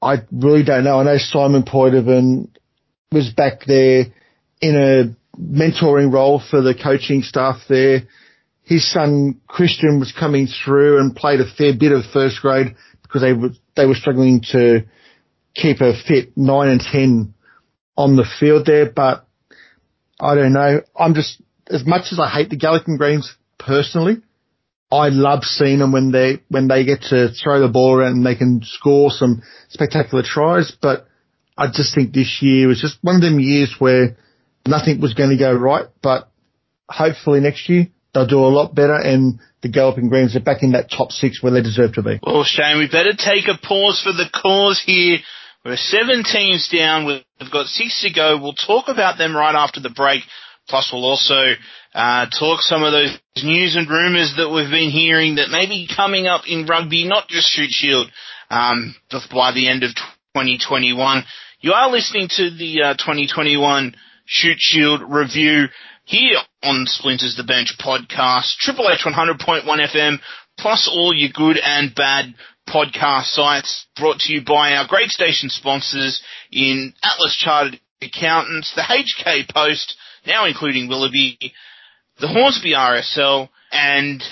[0.00, 1.00] I really don't know.
[1.00, 2.48] I know Simon Poidevin
[3.10, 4.06] was back there
[4.60, 8.02] in a mentoring role for the coaching staff there.
[8.62, 13.22] His son Christian was coming through and played a fair bit of first grade because
[13.22, 14.84] they were they were struggling to
[15.54, 17.34] keep a fit nine and ten
[17.96, 18.90] on the field there.
[18.90, 19.26] But
[20.20, 20.82] I don't know.
[20.96, 24.18] I'm just as much as I hate the Galloping Greens personally.
[24.90, 28.26] I love seeing them when they when they get to throw the ball around and
[28.26, 30.70] they can score some spectacular tries.
[30.80, 31.06] But
[31.56, 34.16] I just think this year was just one of them years where
[34.66, 36.30] nothing was going to go right, but
[36.88, 40.72] hopefully next year they'll do a lot better and the Galloping Greens are back in
[40.72, 42.20] that top six where they deserve to be.
[42.22, 45.18] Well, Shane, we better take a pause for the cause here.
[45.64, 47.04] We're seven teams down.
[47.06, 48.38] We've got six to go.
[48.40, 50.22] We'll talk about them right after the break.
[50.68, 51.54] Plus, we'll also
[51.98, 55.90] uh, talk some of those news and rumours that we've been hearing that may be
[55.90, 58.06] coming up in rugby, not just Shute Shield,
[58.50, 58.94] um,
[59.32, 59.90] by the end of
[60.36, 61.24] 2021.
[61.60, 65.66] You are listening to the uh, 2021 Shute Shield review
[66.04, 70.20] here on Splinters the Bench podcast, Triple H 100.1 FM,
[70.56, 72.32] plus all your good and bad
[72.68, 78.82] podcast sites brought to you by our great station sponsors in Atlas Chartered Accountants, the
[78.82, 81.52] HK Post, now including Willoughby,
[82.20, 84.22] the Hornsby RSL, and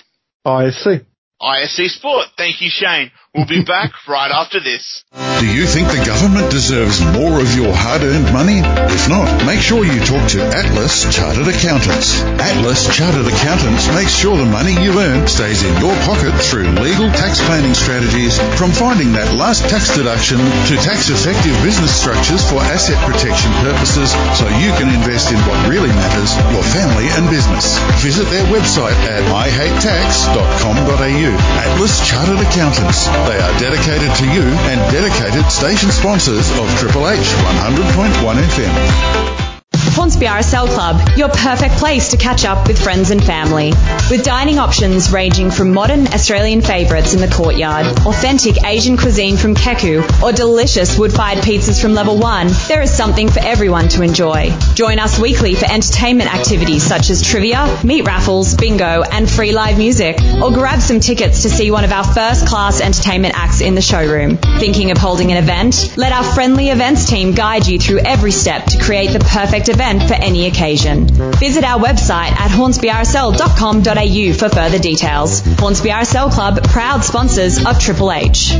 [0.46, 1.05] ISC.
[1.40, 2.27] ISC Sport.
[2.37, 3.11] Thank you, Shane.
[3.35, 5.05] We'll be back right after this.
[5.37, 8.64] Do you think the government deserves more of your hard-earned money?
[8.64, 12.25] If not, make sure you talk to Atlas Chartered Accountants.
[12.40, 17.12] Atlas Chartered Accountants makes sure the money you earn stays in your pocket through legal
[17.12, 20.40] tax planning strategies, from finding that last tax deduction
[20.72, 25.92] to tax-effective business structures for asset protection purposes so you can invest in what really
[25.92, 27.77] matters, your family and business.
[28.01, 31.33] Visit their website at ihatetax.com.au.
[31.61, 33.05] Atlas Chartered Accountants.
[33.29, 34.81] They are dedicated to you and
[35.27, 39.76] dedicated station sponsors of Triple H 100.1 FM.
[39.96, 43.70] Hornsby RSL Club, your perfect place to catch up with friends and family.
[44.11, 49.54] With dining options ranging from modern Australian favourites in the courtyard, authentic Asian cuisine from
[49.54, 54.54] Keku, or delicious wood-fired pizzas from Level 1, there is something for everyone to enjoy.
[54.74, 59.78] Join us weekly for entertainment activities such as trivia, meat raffles, bingo, and free live
[59.78, 63.80] music, or grab some tickets to see one of our first-class entertainment acts in the
[63.80, 64.37] showroom.
[64.37, 65.94] Thinking of holding an event?
[65.96, 69.86] Let our friendly events team guide you through every step to create the perfect event
[69.87, 71.07] event for any occasion.
[71.38, 75.40] Visit our website at hornsbyrsl.com.au for further details.
[75.59, 78.53] Hornsby RSL Club, proud sponsors of Triple H.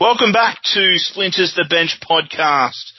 [0.00, 2.92] Welcome back to Splinters the Bench podcast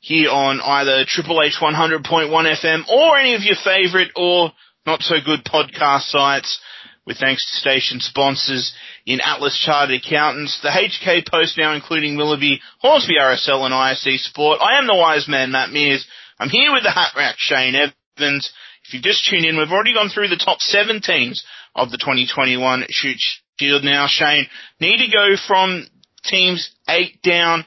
[0.00, 4.52] here on either Triple H 100.1 FM or any of your favourite or
[4.86, 6.60] not so good podcast sites
[7.06, 8.74] with thanks to station sponsors
[9.06, 14.58] in Atlas Chartered Accountants, the HK Post now including Willoughby, Hornsby RSL and ISC Sport.
[14.60, 16.06] I am the wise man, Matt Mears.
[16.40, 18.52] I'm here with the hat rack, Shane Evans.
[18.84, 21.98] If you've just tuned in, we've already gone through the top seven teams of the
[21.98, 23.20] 2021 Shute
[23.58, 24.06] Shield now.
[24.08, 24.46] Shane,
[24.80, 25.86] need to go from
[26.24, 27.64] teams eight down,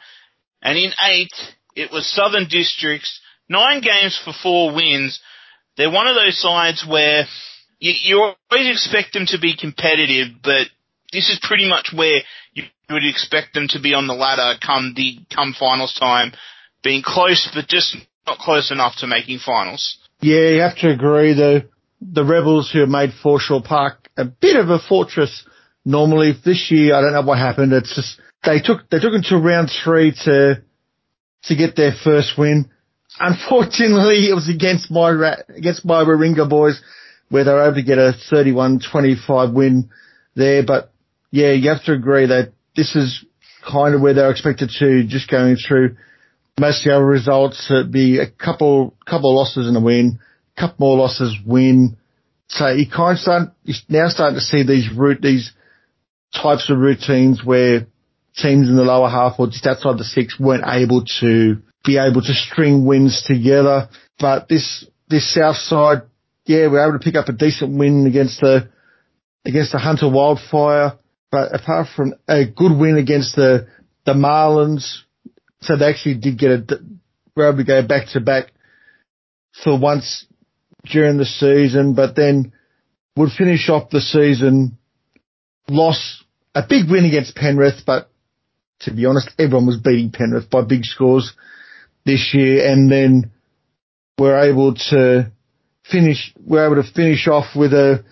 [0.62, 1.32] and in eight,
[1.75, 5.21] it was Southern Districts, nine games for four wins.
[5.78, 7.25] They're one of those sides where
[7.80, 10.67] you, you always expect them to be competitive, but
[11.12, 12.22] this is pretty much where
[12.54, 16.34] you would expect them to be on the ladder come the come finals time,
[16.84, 17.95] being close but just
[18.26, 19.98] not close enough to making finals.
[20.22, 21.34] Yeah, you have to agree.
[21.34, 21.69] The
[22.02, 25.45] the Rebels who have made Forshaw Park a bit of a fortress
[25.86, 26.34] normally.
[26.43, 27.74] This year, I don't know what happened.
[27.74, 30.62] It's just they took they took until round three to
[31.43, 32.69] to get their first win.
[33.19, 36.82] Unfortunately, it was against my against my Warringah boys,
[37.30, 39.89] where they were able to get a 31-25 win
[40.36, 40.63] there.
[40.63, 40.91] But
[41.32, 43.24] yeah, you have to agree that this is
[43.70, 45.04] kind of where they're expected to.
[45.06, 45.98] Just going through
[46.60, 50.20] most of the other results, it'd be a couple couple of losses and a win,
[50.58, 51.98] a couple more losses, win.
[52.48, 55.52] So you kind of start you're now starting to see these route these
[56.34, 57.88] types of routines where
[58.36, 62.22] teams in the lower half or just outside the six weren't able to be able
[62.22, 63.89] to string wins together.
[64.20, 66.04] But this, this south side,
[66.46, 68.70] yeah, we are able to pick up a decent win against the,
[69.46, 70.99] against the Hunter Wildfire.
[71.32, 73.68] But apart from a good win against the,
[74.06, 75.00] the Marlins,
[75.62, 76.80] so they actually did get a,
[77.36, 78.52] were able to go back to back
[79.63, 80.26] for once
[80.86, 82.54] during the season, but then
[83.15, 84.78] would finish off the season,
[85.68, 86.24] lost
[86.56, 88.10] a big win against Penrith, but
[88.82, 91.34] to be honest, everyone was beating Penrith by big scores
[92.06, 93.32] this year, and then
[94.18, 95.32] we're able to
[95.89, 96.34] finish.
[96.39, 98.04] We're able to finish off with a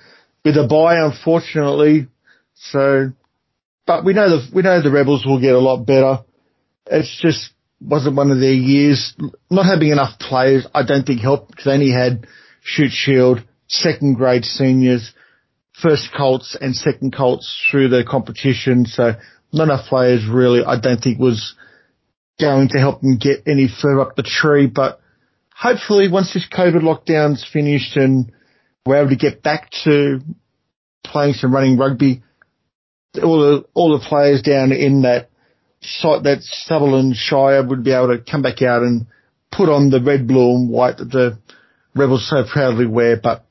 [0.43, 2.07] with a bye, unfortunately.
[2.59, 3.11] So,
[3.85, 6.19] but we know the we know the Rebels will get a lot better.
[6.87, 9.15] It's just wasn't one of their years.
[9.49, 12.27] Not having enough players, I don't think helped because they only had
[12.61, 15.13] Shute Shield, second grade seniors,
[15.81, 18.85] first Colts and second Colts through the competition.
[18.85, 19.13] So
[19.53, 21.55] not enough players really, I don't think was
[22.39, 24.67] going to help them get any further up the tree.
[24.67, 24.99] But
[25.55, 28.31] hopefully once this COVID lockdown's finished and
[28.85, 30.19] we're able to get back to
[31.03, 32.23] playing some running rugby,
[33.23, 35.29] all the, all the players down in that
[35.81, 39.07] site, that Sutherland Shire would be able to come back out and
[39.51, 41.39] put on the red, blue and white that the
[41.95, 43.45] Rebels so proudly wear, but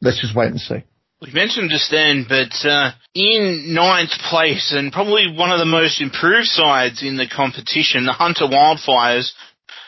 [0.00, 0.82] let's just wait and see.
[1.22, 6.02] We mentioned just then, but uh, in ninth place and probably one of the most
[6.02, 9.30] improved sides in the competition, the Hunter Wildfires,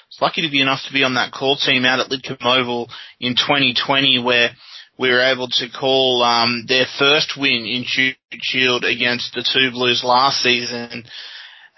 [0.08, 2.88] was lucky to be enough to be on that call team out at Lidcombe Oval
[3.20, 4.50] in 2020, where
[4.98, 7.84] we were able to call um, their first win in
[8.40, 11.04] Shield against the Two Blues last season,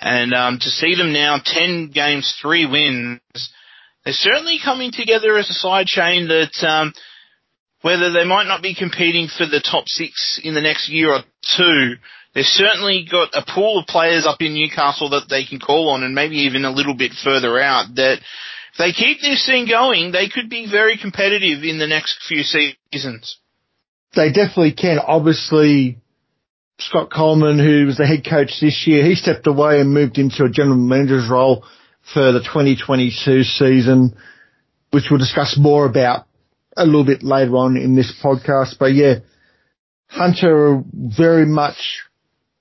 [0.00, 3.20] and um, to see them now 10 games, three wins.
[4.04, 6.94] They're certainly coming together as a side chain that um,
[7.82, 11.20] whether they might not be competing for the top six in the next year or
[11.56, 11.94] two,
[12.34, 16.04] they've certainly got a pool of players up in Newcastle that they can call on
[16.04, 18.20] and maybe even a little bit further out that
[18.78, 23.38] they keep this thing going, they could be very competitive in the next few seasons.
[24.14, 24.98] They definitely can.
[24.98, 25.98] Obviously,
[26.78, 30.44] Scott Coleman, who was the head coach this year, he stepped away and moved into
[30.44, 31.64] a general manager's role
[32.14, 34.16] for the 2022 season,
[34.92, 36.26] which we'll discuss more about
[36.76, 38.78] a little bit later on in this podcast.
[38.78, 39.16] But yeah,
[40.06, 42.04] Hunter very much,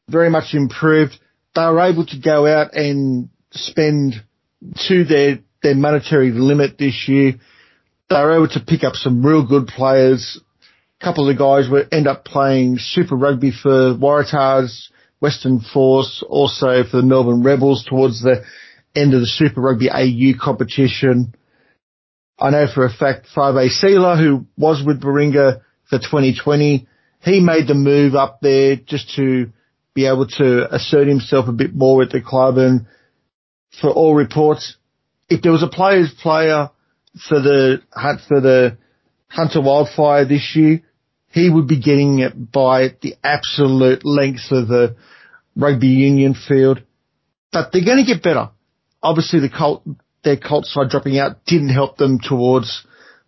[0.10, 1.18] very much improved.
[1.56, 4.16] They were able to go out and spend
[4.88, 7.34] to their, their monetary limit this year.
[8.10, 10.40] They were able to pick up some real good players.
[11.02, 14.90] A couple of the guys would end up playing Super Rugby for Waratahs,
[15.20, 18.44] Western Force, also for the Melbourne Rebels towards the
[18.96, 21.34] end of the Super Rugby AU competition.
[22.40, 26.88] I know for a fact Fabe Sealer, who was with Warringah for 2020,
[27.24, 29.52] he made the move up there just to
[29.94, 32.58] be able to assert himself a bit more with the club.
[32.58, 32.86] And
[33.82, 34.78] for all reports,
[35.30, 36.70] if there was a player's player
[37.28, 38.78] for the hunt for the
[39.28, 40.82] Hunter Wildfire this year,
[41.32, 44.96] he would be getting it by the absolute length of the
[45.56, 46.82] rugby union field.
[47.52, 48.52] But they're going to get better.
[49.04, 49.84] Obviously, the Colt
[50.24, 52.86] their Colt side dropping out didn't help them towards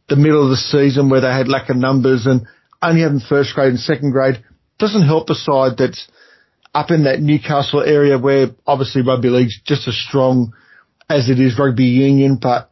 [0.09, 2.47] the middle of the season where they had lack of numbers and
[2.81, 4.43] only having first grade and second grade
[4.79, 6.09] doesn't help the side that's
[6.73, 10.53] up in that Newcastle area where obviously rugby league's just as strong
[11.09, 12.71] as it is rugby union, but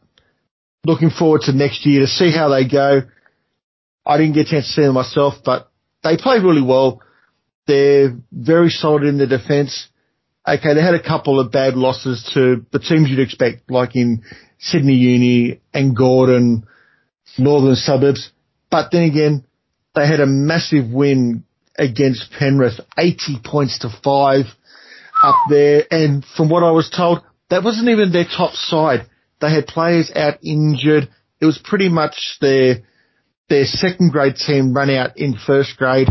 [0.85, 3.01] looking forward to next year to see how they go.
[4.05, 5.69] I didn't get a chance to see them myself, but
[6.03, 7.01] they played really well.
[7.65, 9.89] They're very solid in the defence
[10.47, 14.23] okay, they had a couple of bad losses to the teams you'd expect, like in
[14.59, 16.65] Sydney Uni and Gordon,
[17.37, 18.31] Northern Suburbs.
[18.71, 19.45] But then again,
[19.95, 21.43] they had a massive win
[21.77, 24.45] against Penrith, 80 points to five
[25.23, 25.83] up there.
[25.91, 29.07] And from what I was told, that wasn't even their top side.
[29.39, 31.09] They had players out injured.
[31.39, 32.77] It was pretty much their,
[33.49, 36.09] their second grade team run out in first grade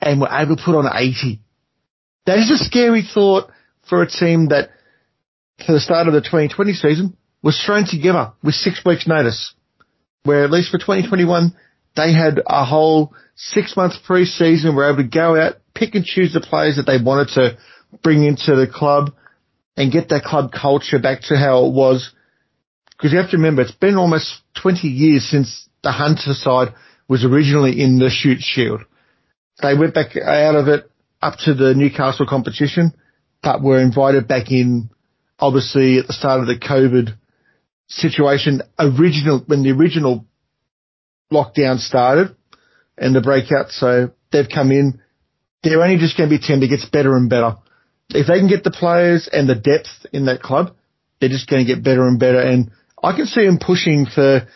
[0.00, 1.40] and were able to put on 80.
[2.26, 3.50] That is a scary thought
[3.88, 4.70] for a team that,
[5.64, 9.54] for the start of the 2020 season, was thrown together with six weeks notice,
[10.24, 11.52] where at least for 2021,
[11.96, 16.32] they had a whole six months pre-season, were able to go out, pick and choose
[16.32, 17.58] the players that they wanted to
[18.02, 19.12] bring into the club
[19.76, 22.12] and get that club culture back to how it was.
[22.90, 26.74] Because you have to remember, it's been almost 20 years since the Hunter side
[27.08, 28.82] was originally in the Shute Shield.
[29.60, 32.92] They went back out of it up to the Newcastle competition,
[33.42, 34.90] but were invited back in,
[35.38, 37.16] obviously at the start of the COVID
[37.88, 40.26] situation, original, when the original
[41.32, 42.36] lockdown started
[42.96, 43.70] and the breakout.
[43.70, 45.00] So they've come in.
[45.62, 47.56] They're only just going to be a team that gets better and better.
[48.14, 50.74] If they can get the players and the depth in that club,
[51.20, 52.40] they're just going to get better and better.
[52.40, 52.70] And
[53.02, 54.46] I can see them pushing for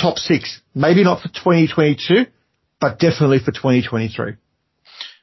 [0.00, 2.26] top six, maybe not for 2022,
[2.80, 4.34] but definitely for 2023.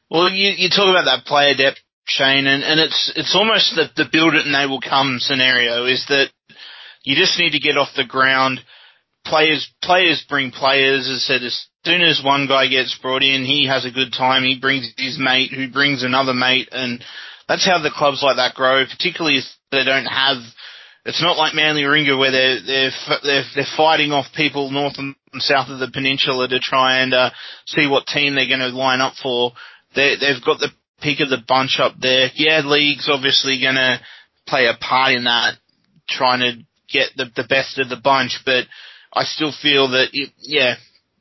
[0.09, 3.85] Well, you, you talk about that player depth, Shane, and, and it's it's almost the,
[3.95, 6.29] the build it and they will come scenario is that
[7.03, 8.59] you just need to get off the ground.
[9.25, 11.07] Players players bring players.
[11.07, 14.11] As I said, as soon as one guy gets brought in, he has a good
[14.11, 14.43] time.
[14.43, 17.03] He brings his mate, who brings another mate, and
[17.49, 18.85] that's how the clubs like that grow.
[18.85, 20.37] Particularly if they don't have.
[21.05, 22.91] It's not like Manly Warringah where they're they're
[23.23, 27.31] they're, they're fighting off people north and south of the peninsula to try and uh,
[27.65, 29.51] see what team they're going to line up for
[29.95, 30.71] they, they've got the
[31.01, 32.29] pick of the bunch up there.
[32.35, 33.99] Yeah, league's obviously going to
[34.47, 35.55] play a part in that,
[36.07, 38.65] trying to get the, the best of the bunch, but
[39.13, 40.75] I still feel that, it, yeah,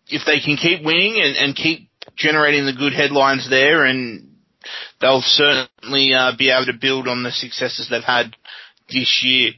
[0.09, 4.28] if they can keep winning and, and keep generating the good headlines there and
[5.01, 8.35] they'll certainly uh, be able to build on the successes they've had
[8.89, 9.53] this year.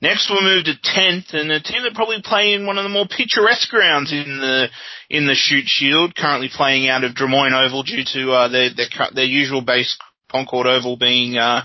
[0.00, 2.88] Next, we'll move to tenth, and a team that probably play in one of the
[2.88, 4.68] more picturesque grounds in the
[5.10, 6.14] in the Shute Shield.
[6.14, 9.98] Currently playing out of Drummoyne Oval due to uh, their, their their usual base
[10.30, 11.62] Concord Oval being uh,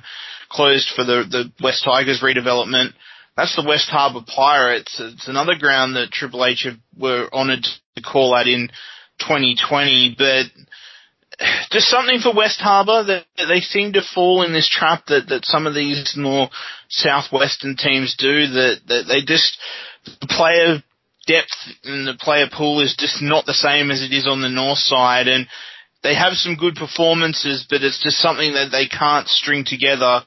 [0.49, 2.93] closed for the the West Tigers redevelopment.
[3.37, 4.99] That's the West Harbour Pirates.
[4.99, 8.69] It's another ground that Triple H were honoured to call out in
[9.19, 10.45] 2020, but
[11.71, 15.45] just something for West Harbour that they seem to fall in this trap that, that
[15.45, 16.49] some of these more
[16.89, 19.57] southwestern teams do that, that they just
[20.05, 20.83] the player
[21.25, 24.49] depth and the player pool is just not the same as it is on the
[24.49, 25.47] north side and
[26.03, 30.21] they have some good performances but it's just something that they can't string together.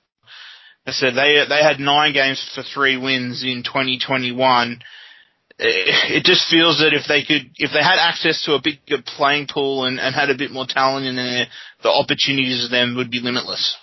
[0.86, 4.80] I said they they had nine games for three wins in 2021
[5.58, 9.48] it just feels that if they could, if they had access to a bigger playing
[9.50, 11.46] pool and, and had a bit more talent in there,
[11.82, 13.76] the opportunities of them would be limitless.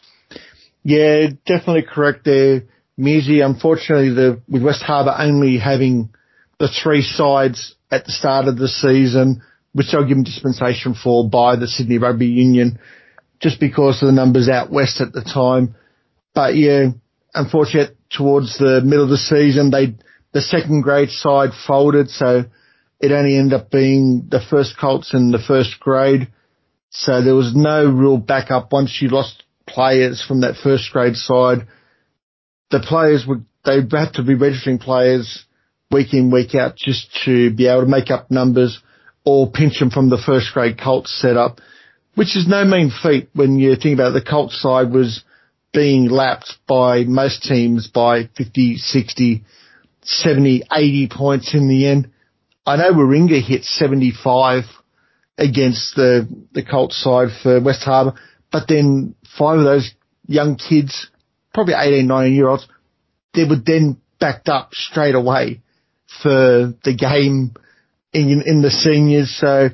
[0.83, 2.63] Yeah, definitely correct there,
[2.99, 3.43] Mizzy.
[3.43, 6.09] Unfortunately, the, with West Harbour only having
[6.59, 11.27] the three sides at the start of the season, which they'll give them dispensation for
[11.27, 12.79] by the Sydney Rugby Union,
[13.39, 15.75] just because of the numbers out west at the time.
[16.35, 16.89] But yeah,
[17.33, 19.95] unfortunately, towards the middle of the season, they
[20.33, 22.43] the second grade side folded, so
[22.99, 26.27] it only ended up being the first Colts in the first grade.
[26.89, 31.67] So there was no real backup once you lost players from that first grade side.
[32.71, 35.45] The players would, they had to be registering players
[35.91, 38.81] week in, week out just to be able to make up numbers
[39.25, 41.61] or pinch them from the first grade Colts setup,
[42.15, 44.23] which is no mean feat when you think about it.
[44.23, 45.23] The Colts side was
[45.71, 49.43] being lapped by most teams by 50, 60,
[50.05, 52.11] 70, 80 points in the end.
[52.65, 54.63] I know Warringah hit 75
[55.37, 58.13] against the, the Colts side for West Harbour,
[58.51, 59.93] but then five of those
[60.27, 61.09] young kids,
[61.53, 62.67] probably 18, 19 year olds,
[63.33, 65.61] they were then backed up straight away
[66.21, 67.53] for the game
[68.13, 69.35] in, in the seniors.
[69.39, 69.69] So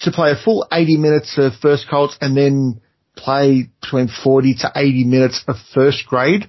[0.00, 2.80] to play a full 80 minutes of first Colts and then
[3.16, 6.46] play between 40 to 80 minutes of first grade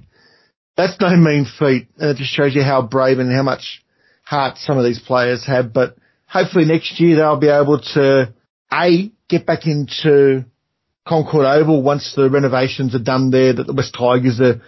[0.80, 1.88] that's no mean feat.
[1.98, 3.84] And it just shows you how brave and how much
[4.24, 5.74] heart some of these players have.
[5.74, 8.34] But hopefully next year they'll be able to,
[8.72, 10.46] A, get back into
[11.06, 14.62] Concord Oval once the renovations are done there that the West Tigers are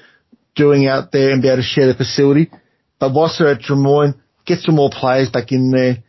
[0.56, 2.52] doing out there and be able to share the facility.
[3.00, 6.04] But whilst they're at Drummoyne, get some more players back in there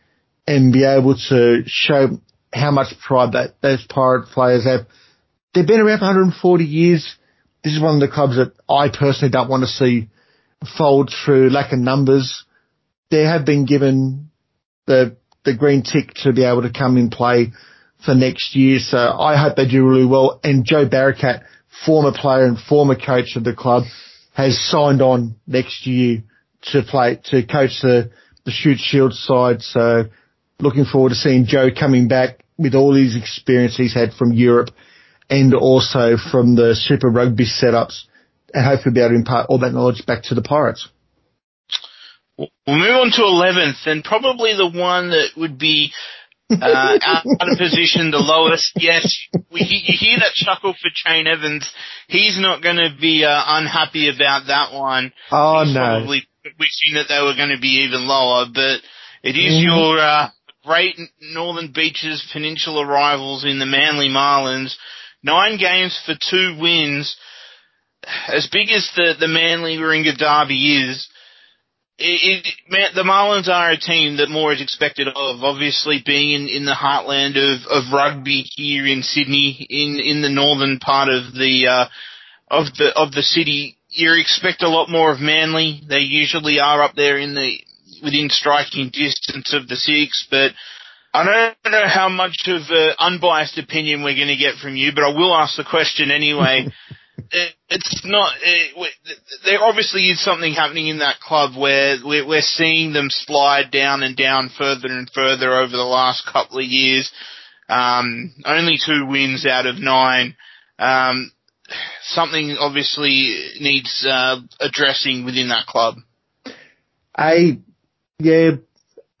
[0.45, 2.19] and be able to show
[2.53, 4.81] how much pride that those pirate players have.
[5.53, 7.15] They've been around for 140 years
[7.63, 10.09] this is one of the clubs that I personally don't want to see
[10.77, 12.45] fold through lack of numbers.
[13.09, 14.29] They have been given
[14.85, 17.51] the the green tick to be able to come and play
[18.05, 18.79] for next year.
[18.79, 20.39] So I hope they do really well.
[20.43, 21.43] And Joe Barakat,
[21.85, 23.83] former player and former coach of the club,
[24.33, 26.23] has signed on next year
[26.71, 28.11] to play to coach the
[28.45, 29.61] the Shute Shield side.
[29.61, 30.05] So
[30.59, 34.69] looking forward to seeing Joe coming back with all his experience he's had from Europe
[35.33, 38.03] and also from the Super Rugby setups
[38.53, 40.87] and hopefully be able to impart all that knowledge back to the Pirates.
[42.37, 45.91] We'll move on to 11th, and probably the one that would be
[46.51, 48.71] uh, out of position, the lowest.
[48.75, 49.05] Yes,
[49.51, 51.69] we, you hear that chuckle for Chay Evans.
[52.07, 55.13] He's not going to be uh, unhappy about that one.
[55.31, 55.81] Oh He's no!
[55.81, 56.23] Probably
[56.59, 58.81] wishing that they were going to be even lower, but
[59.23, 59.63] it is Mhm.
[59.63, 60.29] your uh,
[60.65, 64.75] great Northern Beaches Peninsula rivals in the Manly Marlins.
[65.23, 67.15] Nine games for two wins.
[68.27, 71.07] As big as the the Manly Warringah derby is,
[71.97, 75.43] it, it, the Marlins are a team that more is expected of.
[75.43, 80.29] Obviously, being in, in the heartland of, of rugby here in Sydney, in, in the
[80.29, 81.85] northern part of the uh,
[82.49, 85.81] of the of the city, you expect a lot more of Manly.
[85.87, 87.59] They usually are up there in the
[88.03, 90.51] within striking distance of the six, but
[91.13, 94.91] I don't know how much of an unbiased opinion we're going to get from you,
[94.95, 96.67] but I will ask the question anyway.
[97.31, 98.33] it, it's not.
[98.41, 98.93] It,
[99.45, 104.01] there obviously is something happening in that club where we're, we're seeing them slide down
[104.01, 107.11] and down further and further over the last couple of years.
[107.69, 110.35] Um, only two wins out of nine.
[110.79, 111.31] Um,
[112.01, 115.95] something obviously needs uh, addressing within that club.
[117.17, 117.59] A,
[118.19, 118.51] yeah,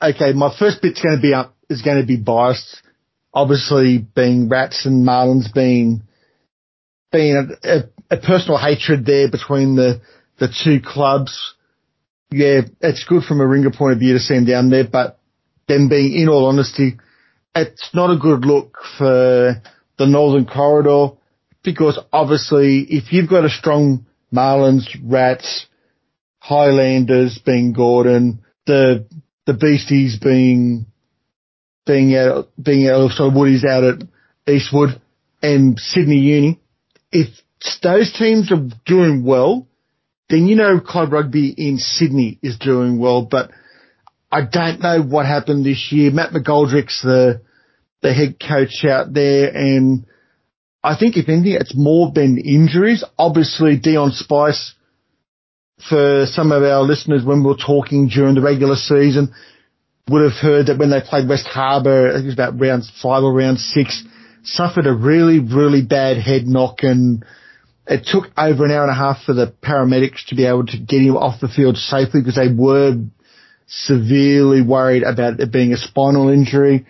[0.01, 0.33] okay.
[0.33, 2.81] My first bit's going to be up is going to be biased.
[3.33, 6.03] Obviously, being Rats and Marlins being
[7.11, 10.01] being a, a, a personal hatred there between the
[10.39, 11.55] the two clubs.
[12.31, 15.19] Yeah, it's good from a ringer point of view to see them down there, but
[15.67, 16.97] them being, in all honesty,
[17.55, 19.61] it's not a good look for
[19.97, 21.15] the Northern Corridor
[21.63, 25.67] because obviously if you've got a strong Marlins, Rats,
[26.39, 29.05] Highlanders being Gordon, the
[29.45, 30.87] the Beasties being
[31.85, 34.03] being out being out of so Woodies out at
[34.47, 35.01] Eastwood
[35.41, 36.59] and Sydney Uni.
[37.11, 37.27] If
[37.81, 39.67] those teams are doing well,
[40.29, 43.23] then you know club rugby in Sydney is doing well.
[43.29, 43.51] But
[44.31, 46.11] I don't know what happened this year.
[46.11, 47.41] Matt McGoldrick's the
[48.01, 50.05] the head coach out there, and
[50.83, 53.03] I think if anything, it's more been injuries.
[53.17, 54.73] Obviously, Dion Spice
[55.89, 59.33] for some of our listeners when we were talking during the regular season
[60.09, 62.83] would have heard that when they played West Harbour, I think it was about round
[63.01, 64.03] five or round six,
[64.43, 67.23] suffered a really, really bad head knock and
[67.87, 70.77] it took over an hour and a half for the paramedics to be able to
[70.77, 72.95] get him off the field safely because they were
[73.67, 76.85] severely worried about it being a spinal injury.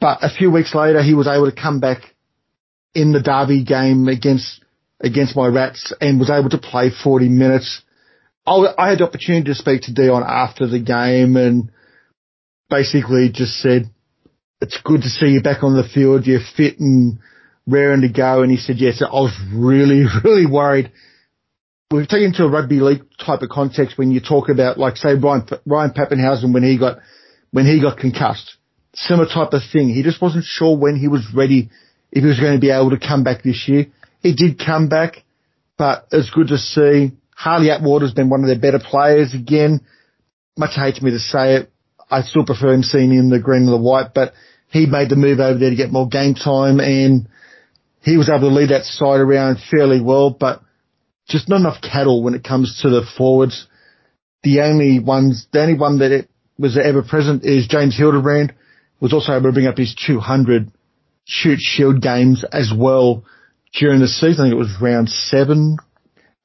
[0.00, 2.02] But a few weeks later, he was able to come back
[2.94, 4.64] in the derby game against
[5.00, 7.82] against my Rats and was able to play 40 minutes.
[8.46, 11.70] I, I had the opportunity to speak to Dion after the game and
[12.70, 13.90] basically just said,
[14.60, 16.26] it's good to see you back on the field.
[16.26, 17.18] You're fit and
[17.66, 18.42] raring to go.
[18.42, 20.92] And he said, yes, I was really, really worried.
[21.90, 25.14] We've taken to a rugby league type of context when you talk about, like, say,
[25.14, 26.98] Ryan, Ryan Papenhuyzen when he got,
[27.50, 28.56] when he got concussed.
[28.94, 29.88] Similar type of thing.
[29.88, 31.70] He just wasn't sure when he was ready,
[32.12, 33.86] if he was going to be able to come back this year.
[34.20, 35.24] He did come back,
[35.76, 37.12] but it's good to see.
[37.34, 39.80] Harley Atwater's been one of their better players again.
[40.56, 41.72] Much hates me to say it.
[42.10, 44.32] I still prefer him seeing in the green and the white, but
[44.68, 47.28] he made the move over there to get more game time and
[48.02, 50.62] he was able to lead that side around fairly well, but
[51.28, 53.66] just not enough cattle when it comes to the forwards.
[54.42, 56.26] The only ones, the only one that
[56.58, 58.54] was ever present is James Hildebrand
[59.00, 60.70] was also able to bring up his 200
[61.24, 63.24] Shute Shield games as well
[63.74, 64.40] during the season.
[64.40, 65.76] I think it was round seven.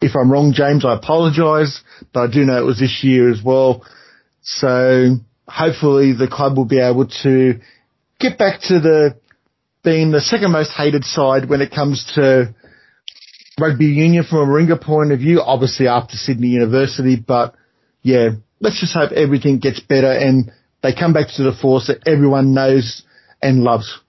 [0.02, 1.82] If I'm wrong, James, I apologise,
[2.14, 3.86] but I do know it was this year as well.
[4.42, 5.16] So
[5.48, 7.60] hopefully the club will be able to
[8.20, 9.20] get back to the
[9.84, 12.54] being the second most hated side when it comes to
[13.60, 17.56] rugby union from a Ringer point of view, obviously after Sydney University, but
[18.02, 18.30] yeah,
[18.60, 22.54] let's just hope everything gets better and they come back to the force that everyone
[22.54, 23.04] knows
[23.42, 24.00] and loves.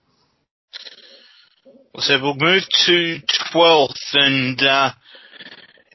[1.99, 3.17] So we'll move to
[3.53, 4.91] 12th and, uh,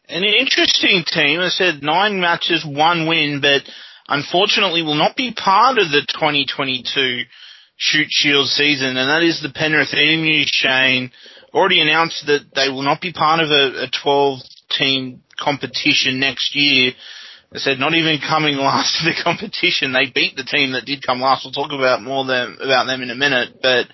[0.09, 1.41] an interesting team.
[1.41, 3.63] I said nine matches, one win, but
[4.13, 7.23] unfortunately will not be part of the 2022
[7.77, 11.11] Shute Shield season, and that is the Penrith Emus, Shane.
[11.53, 14.39] Already announced that they will not be part of a, a 12
[14.71, 16.93] team competition next year.
[17.51, 19.93] They said not even coming last to the competition.
[19.93, 21.45] They beat the team that did come last.
[21.45, 23.89] We'll talk about more them, about them in a minute, but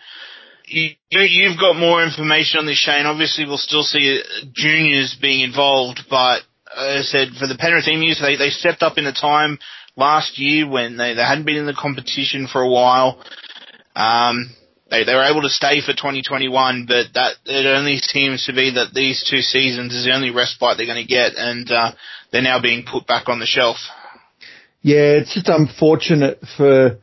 [0.67, 3.07] you, you've got more information on this, Shane.
[3.07, 6.43] Obviously, we'll still see uh, juniors being involved, but
[6.77, 9.59] uh, as I said, for the Penrith Emus, they, they stepped up in a time
[9.99, 13.23] last year when they, they hadn't been in the competition for a while.
[13.95, 14.55] Um,
[14.91, 18.71] they, they were able to stay for 2021, but that it only seems to be
[18.75, 21.93] that these two seasons is the only respite they're going to get, and uh,
[22.33, 23.77] they're now being put back on the shelf.
[24.81, 26.99] Yeah, it's just unfortunate for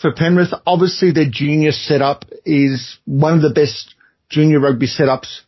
[0.00, 0.52] for Penrith.
[0.66, 3.94] Obviously, their junior setup is one of the best
[4.30, 5.40] junior rugby setups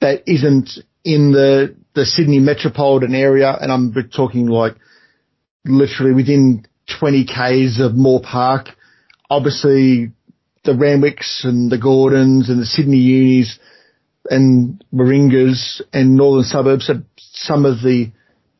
[0.00, 0.70] that isn't
[1.04, 4.76] in the the Sydney metropolitan area, and I'm talking like
[5.68, 6.66] literally within
[6.98, 8.68] 20 k's of Moore Park.
[9.30, 10.12] Obviously,
[10.64, 13.58] the Randwicks and the Gordons and the Sydney Unis
[14.30, 18.10] and Warringahs and Northern Suburbs are some of the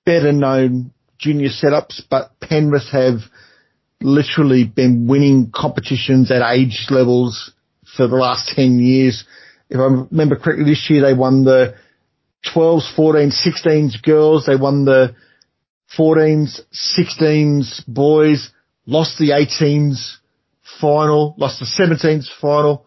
[0.04, 3.18] better known junior setups, but Penrith have
[4.00, 7.52] literally been winning competitions at age levels
[7.96, 9.24] for the last 10 years.
[9.68, 11.74] If I remember correctly, this year they won the
[12.54, 14.46] 12s, 14s, 16s girls.
[14.46, 15.14] They won the
[15.97, 16.61] 14s,
[17.01, 18.51] 16s boys,
[18.86, 20.16] lost the 18s
[20.80, 22.86] final, lost the 17s final,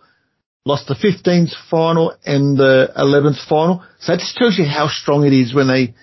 [0.66, 3.84] lost the 15s final and the 11th final.
[4.00, 5.94] So that just tells you how strong it is when they,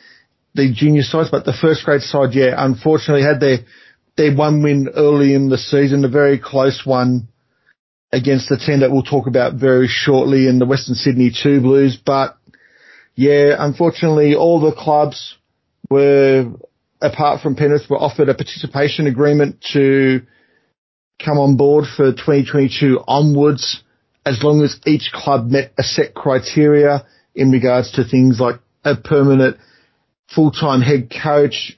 [0.54, 3.58] the junior sides, but the first grade side, yeah, unfortunately had their,
[4.16, 7.28] their one win early in the season, a very close one
[8.12, 11.96] against the team that we'll talk about very shortly in the Western Sydney Two Blues.
[11.96, 12.36] But
[13.14, 15.36] yeah, unfortunately all the clubs
[15.90, 16.52] were,
[17.00, 20.22] apart from Penrith, were offered a participation agreement to
[21.24, 23.82] come on board for 2022 onwards
[24.24, 28.94] as long as each club met a set criteria in regards to things like a
[28.94, 29.56] permanent
[30.34, 31.76] full-time head coach,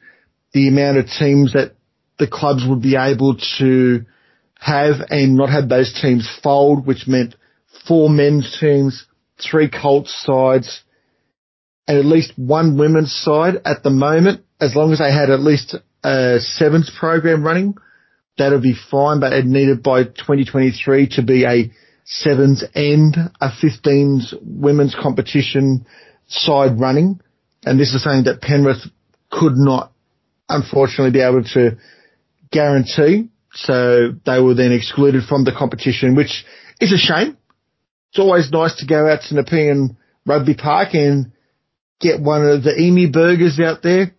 [0.52, 1.74] the amount of teams that
[2.18, 4.04] the clubs would be able to
[4.58, 7.34] have and not have those teams fold, which meant
[7.86, 9.06] four men's teams,
[9.40, 10.82] three Colts sides,
[11.86, 15.40] and at least one women's side at the moment, as long as they had at
[15.40, 17.74] least a sevens program running,
[18.38, 21.70] that would be fine, but it needed by 2023 to be a
[22.04, 25.86] sevens and a 15s women's competition
[26.26, 27.20] side running.
[27.64, 28.82] And this is something that Penrith
[29.30, 29.92] could not
[30.48, 31.76] unfortunately be able to
[32.50, 33.28] guarantee.
[33.52, 36.44] So they were then excluded from the competition, which
[36.80, 37.36] is a shame.
[38.10, 39.96] It's always nice to go out to Nepean
[40.26, 41.32] Rugby Park and
[42.00, 44.14] get one of the Emu burgers out there.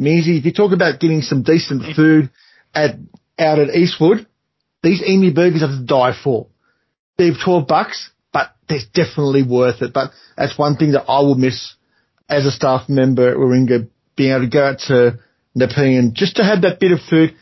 [0.00, 1.92] Measy, if you talk about getting some decent mm-hmm.
[1.92, 2.30] food
[2.74, 2.96] at
[3.38, 4.26] out at Eastwood,
[4.82, 6.46] these Emu burgers are to die for.
[7.18, 9.92] They're 12 bucks, but they're definitely worth it.
[9.92, 11.74] But that's one thing that I will miss
[12.28, 15.18] as a staff member at Warringah, being able to go out to
[15.54, 17.34] Nepean just to have that bit of food,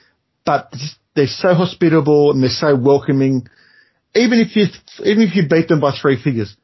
[0.44, 0.72] but
[1.14, 3.48] they're so hospitable and they're so welcoming.
[4.14, 4.66] Even if you,
[5.04, 6.56] even if you beat them by three figures,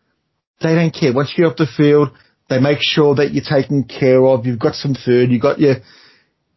[0.61, 1.13] they don't care.
[1.13, 2.11] Once you get off the field,
[2.49, 4.47] they make sure that you're taken care of.
[4.47, 5.31] You've got some food.
[5.31, 5.77] You've got your,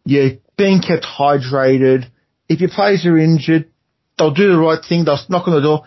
[0.05, 2.05] you're being kept hydrated.
[2.49, 3.69] If your players are injured,
[4.17, 5.05] they'll do the right thing.
[5.05, 5.83] They'll knock on the door,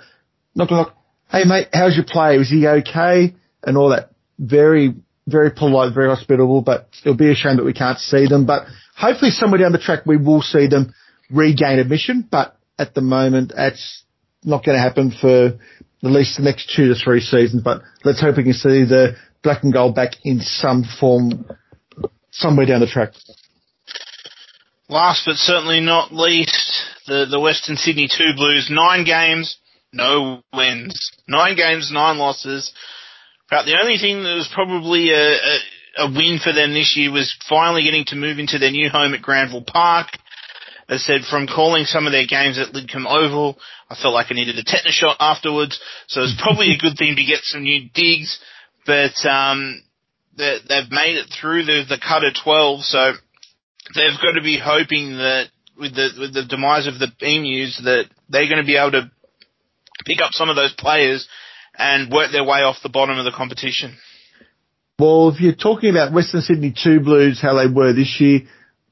[0.55, 0.97] knock, knock.
[1.29, 2.41] Hey mate, how's your player?
[2.41, 3.35] Is he okay?
[3.63, 4.11] And all that.
[4.39, 4.95] Very,
[5.27, 8.47] very polite, very hospitable, but it'll be a shame that we can't see them.
[8.47, 8.65] But
[8.97, 10.95] hopefully somewhere down the track we will see them
[11.31, 12.27] regain admission.
[12.29, 14.05] But at the moment, that's
[14.45, 15.59] not going to happen for
[16.03, 17.63] at least the next two to three seasons.
[17.63, 21.47] But let's hope we can see the black and gold back in some form
[22.31, 23.13] somewhere down the track.
[24.89, 26.73] Last but certainly not least,
[27.07, 29.57] the, the Western Sydney Two Blues, nine games,
[29.93, 31.13] no wins.
[31.29, 32.73] Nine games, nine losses.
[33.49, 35.59] About the only thing that was probably a, a,
[35.99, 39.15] a win for them this year was finally getting to move into their new home
[39.15, 40.09] at Granville Park.
[40.89, 43.57] As said, from calling some of their games at Lidcombe Oval,
[43.89, 47.15] I felt like I needed a tetanus shot afterwards, so it's probably a good thing
[47.15, 48.41] to get some new digs,
[48.87, 49.83] but um,
[50.37, 53.13] they've made it through the, the cut of 12, so
[53.95, 58.05] they've got to be hoping that with the with the demise of the emus that
[58.29, 59.11] they're going to be able to
[60.05, 61.27] pick up some of those players
[61.77, 63.97] and work their way off the bottom of the competition.
[64.99, 68.41] Well, if you're talking about Western Sydney Two Blues, how they were this year,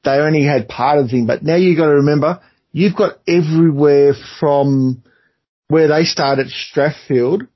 [0.03, 1.27] they only had part of the thing.
[1.27, 5.03] But now you've got to remember, you've got everywhere from
[5.67, 7.47] where they started Strathfield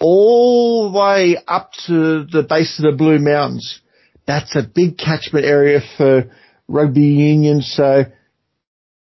[0.00, 3.80] all the way up to the base of the Blue Mountains.
[4.26, 6.30] That's a big catchment area for
[6.68, 7.62] rugby union.
[7.62, 8.04] So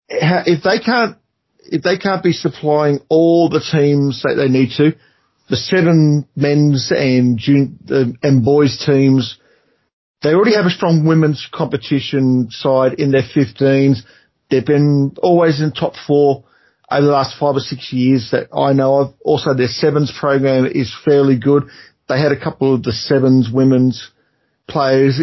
[0.10, 1.18] if they can't,
[1.60, 4.96] if they can't be supplying all the teams that they need to,
[5.50, 9.38] the seven men's and jun- uh, and boys teams,
[10.24, 14.00] they already have a strong women's competition side in their 15s.
[14.50, 16.45] They've been always in top four
[16.92, 19.14] over the last five or six years that I know of.
[19.24, 21.64] Also, their sevens program is fairly good.
[22.08, 24.12] They had a couple of the sevens women's
[24.68, 25.20] players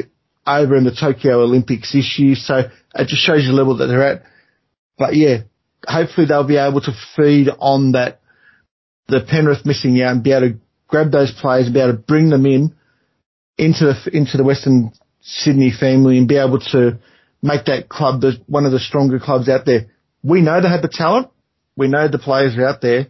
[0.46, 2.34] over in the Tokyo Olympics this year.
[2.34, 2.58] So
[2.94, 4.22] it just shows you the level that they're at.
[4.98, 5.38] But yeah,
[5.86, 8.20] hopefully they'll be able to feed on that,
[9.08, 10.58] the Penrith missing out and be able to
[10.88, 12.74] grab those players and be able to bring them in
[13.56, 16.98] into the, into the Western Sydney family and be able to
[17.42, 19.86] make that club the, one of the stronger clubs out there.
[20.22, 21.28] We know they have the talent.
[21.76, 23.08] We know the players are out there.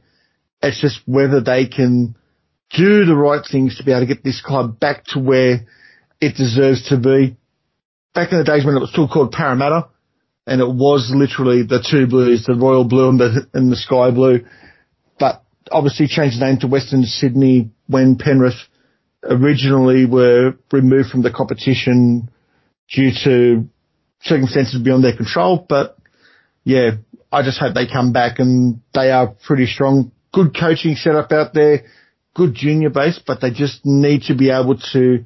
[0.62, 2.16] It's just whether they can
[2.70, 5.66] do the right things to be able to get this club back to where
[6.20, 7.36] it deserves to be.
[8.14, 9.88] Back in the days when it was still called Parramatta,
[10.46, 14.10] and it was literally the two blues, the royal blue and the, and the sky
[14.10, 14.44] blue.
[15.18, 18.54] But obviously changed the name to Western Sydney when Penrith
[19.24, 22.30] originally were removed from the competition
[22.90, 23.68] due to
[24.22, 25.64] circumstances beyond their control.
[25.68, 25.96] But
[26.64, 26.92] yeah,
[27.32, 30.12] I just hope they come back and they are pretty strong.
[30.34, 31.84] Good coaching setup out there,
[32.34, 35.24] good junior base, but they just need to be able to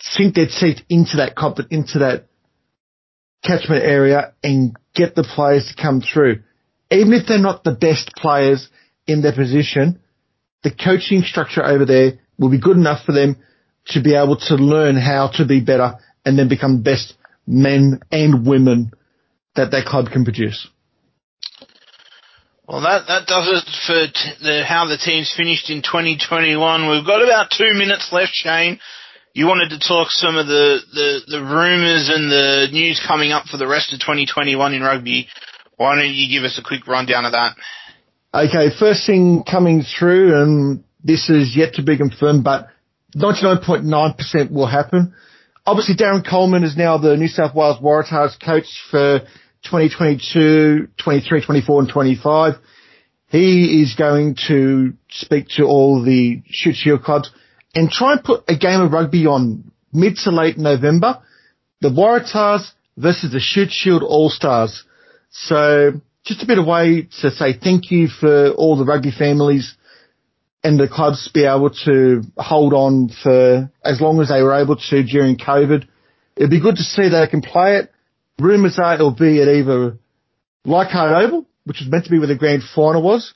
[0.00, 2.26] sink their teeth into that comp- into that
[3.44, 6.42] catchment area and get the players to come through.
[6.90, 8.68] Even if they're not the best players
[9.06, 10.00] in their position,
[10.64, 13.36] the coaching structure over there will be good enough for them
[13.86, 17.14] to be able to learn how to be better and then become best
[17.46, 18.92] men and women
[19.56, 20.68] that that club can produce.
[22.68, 26.56] Well, that, that does it for t- the, how the team's finished in 2021.
[26.88, 28.78] We've got about two minutes left, Shane.
[29.34, 33.46] You wanted to talk some of the, the, the rumours and the news coming up
[33.46, 35.28] for the rest of 2021 in rugby.
[35.76, 37.56] Why don't you give us a quick rundown of that?
[38.34, 42.68] Okay, first thing coming through, and this is yet to be confirmed, but
[43.16, 45.14] 99.9% will happen.
[45.64, 49.20] Obviously, Darren Coleman is now the New South Wales Waratahs coach for
[49.62, 52.54] 2022, 23, 24 and 25.
[53.28, 57.30] He is going to speak to all the Shute Shield clubs
[57.76, 61.22] and try and put a game of rugby on mid to late November.
[61.80, 64.82] The Waratahs versus the Shute Shield All-Stars.
[65.30, 65.92] So
[66.24, 69.76] just a bit of way to say thank you for all the rugby families
[70.64, 74.76] and the clubs be able to hold on for as long as they were able
[74.76, 75.86] to during COVID.
[76.36, 77.90] It'd be good to see they can play it.
[78.38, 79.98] Rumours are it'll be at either
[80.64, 83.34] Leichhardt Oval, which was meant to be where the grand final was,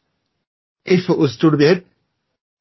[0.85, 1.85] if it was still to be had.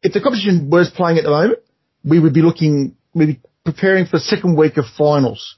[0.02, 1.60] If the competition was playing at the moment,
[2.04, 5.56] we would be looking, we'd be preparing for the second week of finals.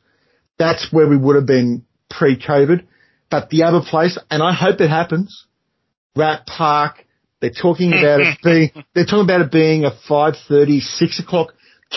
[0.57, 2.85] That's where we would have been pre-COVID.
[3.29, 5.45] But the other place, and I hope it happens,
[6.15, 7.05] Rat Park,
[7.39, 11.53] they're talking about it being, they're talking about it being a 5.30, 6 o'clock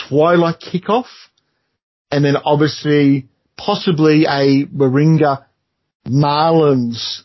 [0.09, 1.07] twilight kickoff.
[2.11, 5.45] And then obviously possibly a Warringah
[6.07, 7.21] Marlins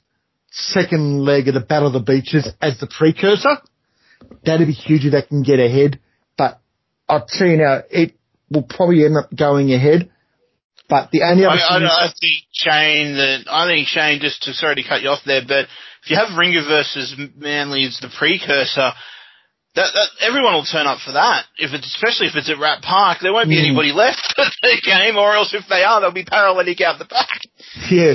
[0.51, 3.57] second leg of the Battle of the Beaches as the precursor.
[4.45, 6.01] That'd be huge if that can get ahead.
[6.39, 6.61] But
[7.09, 8.17] I'll tell you now, it
[8.51, 10.11] will probably end up going ahead.
[10.89, 14.53] But the only other I, I, I think Shane that I think Shane just to
[14.53, 15.67] sorry to cut you off there, but
[16.07, 18.93] if you have Ringer versus Manly as the precursor,
[19.75, 21.47] that, that everyone will turn up for that.
[21.59, 23.67] If it's especially if it's at Rat Park, there won't be mm.
[23.67, 27.07] anybody left at the game, or else if they are, they'll be paralytic out the
[27.07, 27.41] back.
[27.91, 28.15] Yeah,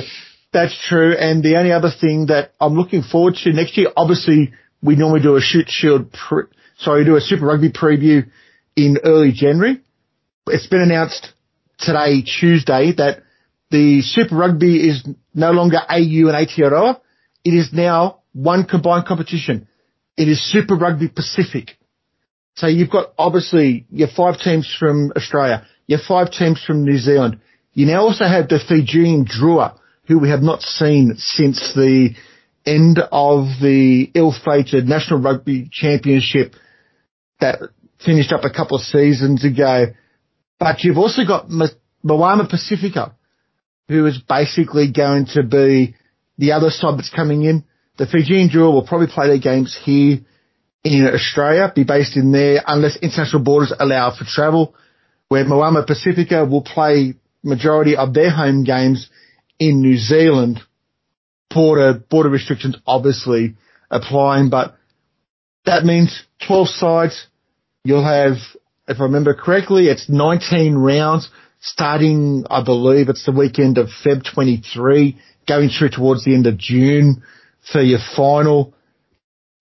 [0.54, 1.14] that's true.
[1.14, 5.20] And the only other thing that I'm looking forward to next year, obviously, we normally
[5.20, 8.24] do a Shute Shield, pre- sorry, do a Super Rugby preview
[8.74, 9.82] in early January.
[10.46, 11.28] It's been announced
[11.78, 13.22] today, Tuesday, that
[13.70, 16.98] the Super Rugby is no longer AU and Aotearoa.
[17.44, 19.68] It is now one combined competition.
[20.16, 21.76] It is Super Rugby Pacific.
[22.54, 27.40] So you've got obviously your five teams from Australia, your five teams from New Zealand.
[27.72, 32.10] You now also have the Fijian Drua, who we have not seen since the
[32.66, 36.54] end of the ill-fated National Rugby Championship
[37.40, 37.58] that
[38.04, 39.86] finished up a couple of seasons ago.
[40.60, 41.48] But you've also got
[42.02, 43.14] Moana Pasifika,
[43.88, 45.96] who is basically going to be
[46.42, 47.62] the other side that's coming in.
[47.98, 50.18] The Fijian Drua will probably play their games here
[50.82, 54.74] in Australia, be based in there unless international borders allow for travel,
[55.28, 57.14] where Moana Pasifika will play
[57.44, 59.08] majority of their home games
[59.60, 60.60] in New Zealand.
[61.48, 63.54] Border, border restrictions obviously
[63.88, 64.74] applying, but
[65.64, 67.26] that means 12 sides.
[67.84, 68.38] You'll have,
[68.88, 71.30] if I remember correctly, it's 19 rounds
[71.60, 76.58] starting, I believe it's the weekend of Feb 23 going through towards the end of
[76.58, 77.22] June
[77.72, 78.74] for your final.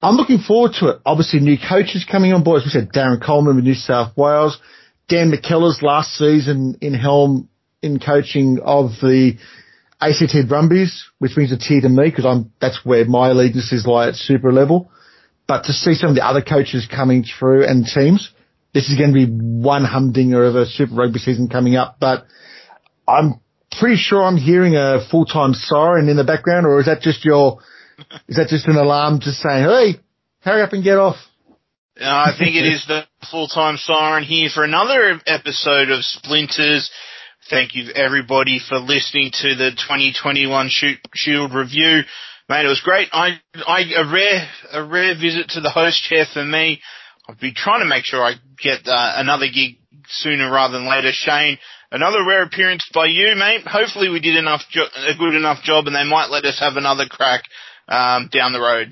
[0.02, 1.02] I'm looking forward to it.
[1.06, 2.62] Obviously, new coaches coming on board.
[2.62, 4.60] As we said, Darren Coleman with New South Wales,
[5.08, 7.50] Dan McKellar's last season in helm
[7.82, 9.38] in coaching of the
[10.00, 14.08] ACT Brumbies, which brings a tear to me because I'm that's where my allegiances lie
[14.08, 14.92] at super level.
[15.48, 18.32] But to see some of the other coaches coming through and teams,
[18.74, 21.98] this is going to be one humdinger of a Super Rugby season coming up.
[22.00, 22.26] But
[23.08, 23.41] I'm
[23.80, 27.60] pretty sure I'm hearing a full-time siren in the background, or is that just your,
[28.28, 30.00] is that just an alarm just saying, hey,
[30.42, 31.18] hurry up and get off?
[32.00, 36.90] Uh, I think it is the full-time siren here for another episode of Splinters.
[37.50, 40.70] Thank you everybody for listening to the 2021
[41.14, 42.02] Shield review.
[42.48, 43.10] Mate, it was great.
[43.12, 46.82] I, I, a rare, a rare visit to the host chair for me.
[47.28, 51.12] I've be trying to make sure I get uh, another gig sooner rather than later.
[51.14, 51.58] Shane,
[51.92, 53.68] another rare appearance by you, mate.
[53.68, 56.78] Hopefully we did enough, jo- a good enough job and they might let us have
[56.78, 57.44] another crack,
[57.88, 58.92] um, down the road.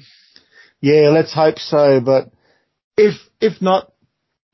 [0.82, 2.02] Yeah, let's hope so.
[2.02, 2.30] But
[2.98, 3.92] if, if not,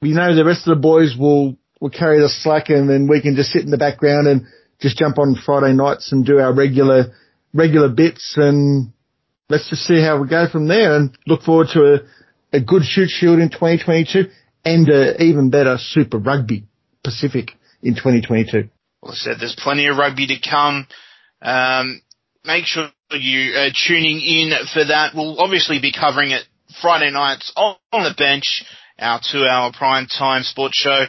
[0.01, 3.21] you know, the rest of the boys will, will carry the slack and then we
[3.21, 4.45] can just sit in the background and
[4.79, 7.13] just jump on Friday nights and do our regular,
[7.53, 8.91] regular bits and
[9.49, 12.83] let's just see how we go from there and look forward to a, a good
[12.83, 14.29] Shute Shield in 2022
[14.63, 16.65] and a even better Super Rugby
[17.03, 17.51] Pacific
[17.85, 18.69] in 2022.
[19.01, 20.87] Well, I said there's plenty of rugby to come.
[21.41, 22.01] Um,
[22.43, 25.13] make sure you are tuning in for that.
[25.13, 26.43] We'll obviously be covering it
[26.81, 28.65] Friday nights on, on the bench,
[28.97, 31.05] our two-hour prime time sports show,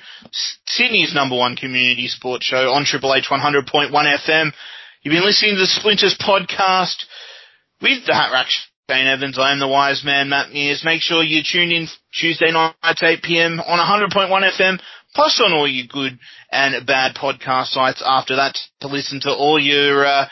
[0.66, 4.52] Sydney's number one community sports show on Triple H 100.1 FM.
[5.02, 7.04] You've been listening to the Splinters podcast
[7.80, 8.48] with the Hat Rack
[8.90, 9.38] Shane Evans.
[9.38, 10.82] I am the wise man, Matt Mears.
[10.84, 13.60] Make sure you tune in Tuesday night at 8 p.m.
[13.60, 14.80] on 100.1 FM,
[15.16, 16.18] plus on all your good
[16.52, 20.26] and bad podcast sites after that to listen to all your uh,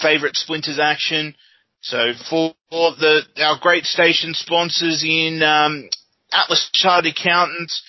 [0.00, 1.34] favorite Splinters action.
[1.82, 5.88] So for the our great station sponsors in um,
[6.32, 7.82] Atlas Chartered Accountants,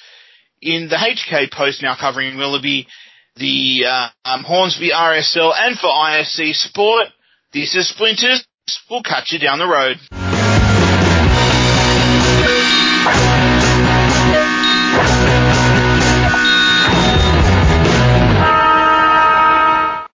[0.61, 2.87] in the HK Post now covering Willoughby,
[3.37, 7.07] the uh, um, Hornsby RSL, and for ISC Sport,
[7.53, 8.45] this is Splinters.
[8.89, 10.20] We'll catch you down the road.